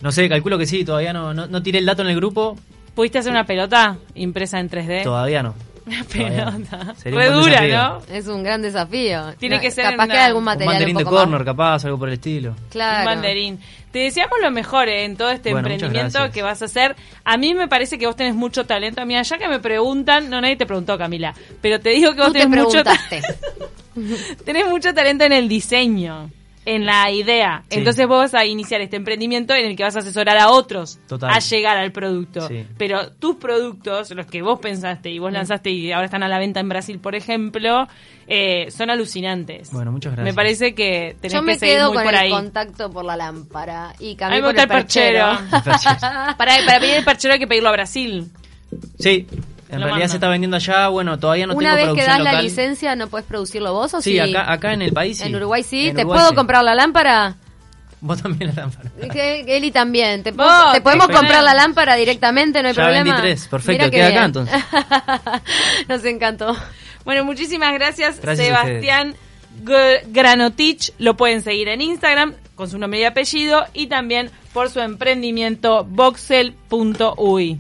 No 0.05 0.11
sé, 0.11 0.29
calculo 0.29 0.57
que 0.59 0.67
sí, 0.67 0.85
todavía 0.85 1.11
no, 1.13 1.33
no, 1.33 1.47
no 1.47 1.63
tiré 1.63 1.79
el 1.79 1.85
dato 1.87 2.03
en 2.03 2.09
el 2.09 2.15
grupo, 2.15 2.55
¿Pudiste 2.93 3.17
hacer 3.17 3.31
una 3.31 3.43
pelota 3.45 3.97
impresa 4.13 4.59
en 4.59 4.69
3D? 4.69 5.01
todavía 5.03 5.41
no. 5.41 5.55
Una 5.87 6.03
Todavía 6.03 6.45
no. 6.45 6.51
pelota. 6.51 6.95
Re 7.03 7.29
dura, 7.31 7.61
desafío. 7.61 7.77
¿no? 7.77 8.01
Es 8.15 8.27
un 8.27 8.43
gran 8.43 8.61
desafío. 8.61 9.33
Tiene 9.39 9.59
que 9.59 9.69
ser 9.71 9.85
Capaz 9.85 10.05
una- 10.05 10.13
que 10.13 10.19
hay 10.19 10.25
algún 10.27 10.39
Un 10.41 10.45
material 10.45 10.73
banderín 10.73 10.95
un 10.95 10.99
de 10.99 11.05
más- 11.05 11.13
corner, 11.13 11.43
capaz, 11.45 11.85
algo 11.85 11.97
por 11.99 12.07
el 12.07 12.13
estilo. 12.13 12.55
Claro. 12.69 12.99
Un 12.99 13.05
banderín. 13.05 13.59
Te 13.91 13.99
deseamos 13.99 14.37
lo 14.41 14.49
mejor 14.51 14.89
eh, 14.89 15.05
en 15.05 15.17
todo 15.17 15.29
este 15.31 15.51
Bueno, 15.51 15.67
emprendimiento 15.69 16.31
que 16.31 16.41
vas 16.43 16.61
a 16.61 16.65
hacer. 16.65 16.95
A 17.23 17.37
mí 17.37 17.53
me 17.55 17.67
parece 17.67 17.97
que 17.97 18.05
vos 18.07 18.15
tenés 18.15 18.33
mucho 18.35 18.65
talento. 18.65 19.03
Mira, 19.07 19.23
ya 19.23 19.37
que 19.39 19.47
me 19.47 19.59
preguntan, 19.59 20.29
no 20.29 20.39
nadie 20.39 20.55
te 20.55 20.65
preguntó, 20.67 20.97
Camila, 20.97 21.33
pero 21.61 21.79
te 21.79 21.89
digo 21.89 22.11
que 22.13 22.19
vos 22.19 22.27
Tú 22.27 22.33
te 22.33 22.39
tenés 22.41 22.63
mucho, 22.65 22.83
ta- 22.83 22.95
preguntaste. 23.09 24.43
tenés 24.45 24.67
mucho 24.69 24.93
talento 24.93 25.23
en 25.23 25.33
el 25.33 25.47
diseño, 25.49 26.29
en 26.65 26.85
la 26.85 27.11
idea. 27.11 27.63
Sí. 27.69 27.77
Entonces 27.77 28.07
vos 28.07 28.17
vas 28.17 28.33
a 28.33 28.45
iniciar 28.45 28.81
este 28.81 28.95
emprendimiento 28.97 29.53
en 29.53 29.65
el 29.65 29.75
que 29.75 29.83
vas 29.83 29.95
a 29.95 29.99
asesorar 29.99 30.37
a 30.37 30.49
otros 30.49 30.99
Total. 31.07 31.29
a 31.31 31.39
llegar 31.39 31.77
al 31.77 31.91
producto. 31.91 32.47
Sí. 32.47 32.65
Pero 32.77 33.11
tus 33.13 33.35
productos, 33.35 34.11
los 34.11 34.25
que 34.25 34.41
vos 34.41 34.59
pensaste 34.59 35.09
y 35.11 35.19
vos 35.19 35.31
lanzaste 35.31 35.69
y 35.69 35.91
ahora 35.91 36.05
están 36.05 36.23
a 36.23 36.27
la 36.27 36.39
venta 36.39 36.59
en 36.59 36.69
Brasil, 36.69 36.99
por 36.99 37.15
ejemplo, 37.15 37.87
eh, 38.27 38.71
son 38.71 38.89
alucinantes. 38.89 39.71
Bueno, 39.71 39.91
muchas 39.91 40.13
gracias. 40.13 40.33
Me 40.33 40.35
parece 40.35 40.73
que 40.73 41.15
tenés 41.21 41.33
Yo 41.33 41.41
me 41.43 41.53
que 41.53 41.59
seguir 41.59 41.75
quedo 41.75 41.87
muy 41.89 41.97
con 41.97 42.03
por 42.05 42.13
el 42.13 42.19
ahí. 42.19 42.31
contacto 42.31 42.91
por 42.91 43.05
la 43.05 43.15
lámpara 43.15 43.93
y 43.99 44.15
cambié 44.15 44.41
por 44.41 44.57
el 44.59 44.67
perchero. 44.67 45.37
perchero. 45.63 45.95
para, 46.37 46.65
para 46.65 46.79
pedir 46.79 46.95
el 46.95 47.05
perchero 47.05 47.33
hay 47.35 47.39
que 47.39 47.47
pedirlo 47.47 47.69
a 47.69 47.73
Brasil. 47.73 48.31
Sí, 48.99 49.27
en 49.75 49.81
Lo 49.81 49.87
realidad 49.87 49.91
mandan. 50.05 50.09
se 50.09 50.15
está 50.17 50.29
vendiendo 50.29 50.57
allá, 50.57 50.87
bueno, 50.89 51.19
todavía 51.19 51.47
no 51.47 51.53
Una 51.55 51.75
tengo 51.75 51.75
vez 51.75 51.83
que 51.83 52.05
producción 52.05 52.23
das 52.25 52.33
la 52.33 52.41
licencia, 52.41 52.95
¿no 52.95 53.07
puedes 53.07 53.25
producirlo 53.27 53.73
vos 53.73 53.93
o 53.93 54.01
sí? 54.01 54.11
Sí, 54.11 54.19
acá, 54.19 54.51
acá 54.51 54.73
en 54.73 54.81
el 54.81 54.91
país 54.93 55.17
sí. 55.19 55.23
En 55.25 55.35
Uruguay 55.35 55.63
sí. 55.63 55.87
En 55.89 55.95
¿Te 55.95 56.01
Uruguay 56.01 56.17
puedo 56.19 56.29
sí. 56.29 56.35
comprar 56.35 56.63
la 56.63 56.75
lámpara? 56.75 57.35
Vos 58.01 58.21
también 58.21 58.53
la 58.55 58.61
lámpara. 58.63 58.91
Que- 59.11 59.45
Eli 59.47 59.71
también. 59.71 60.21
¿Te, 60.21 60.31
Vos, 60.31 60.45
puedo- 60.45 60.71
te 60.73 60.81
podemos 60.81 61.07
perfecto. 61.07 61.21
comprar 61.27 61.43
la 61.43 61.53
lámpara 61.55 61.95
directamente? 61.95 62.61
No 62.61 62.67
hay 62.67 62.73
Ya 62.75 62.83
problema. 62.83 63.03
vendí 63.03 63.21
tres, 63.21 63.47
perfecto, 63.47 63.89
queda 63.89 64.07
acá, 64.09 64.25
entonces. 64.25 64.55
Nos 65.87 66.03
encantó. 66.05 66.55
Bueno, 67.03 67.23
muchísimas 67.23 67.73
gracias, 67.73 68.19
Gracias 68.21 68.47
Sebastián 68.47 69.15
Granotich. 70.07 70.91
Lo 70.99 71.15
pueden 71.17 71.41
seguir 71.41 71.67
en 71.69 71.81
Instagram 71.81 72.33
con 72.55 72.69
su 72.69 72.77
nombre 72.77 72.99
y 72.99 73.03
apellido 73.05 73.65
y 73.73 73.87
también 73.87 74.29
por 74.53 74.69
su 74.69 74.79
emprendimiento 74.79 75.83
voxel.uy. 75.85 77.59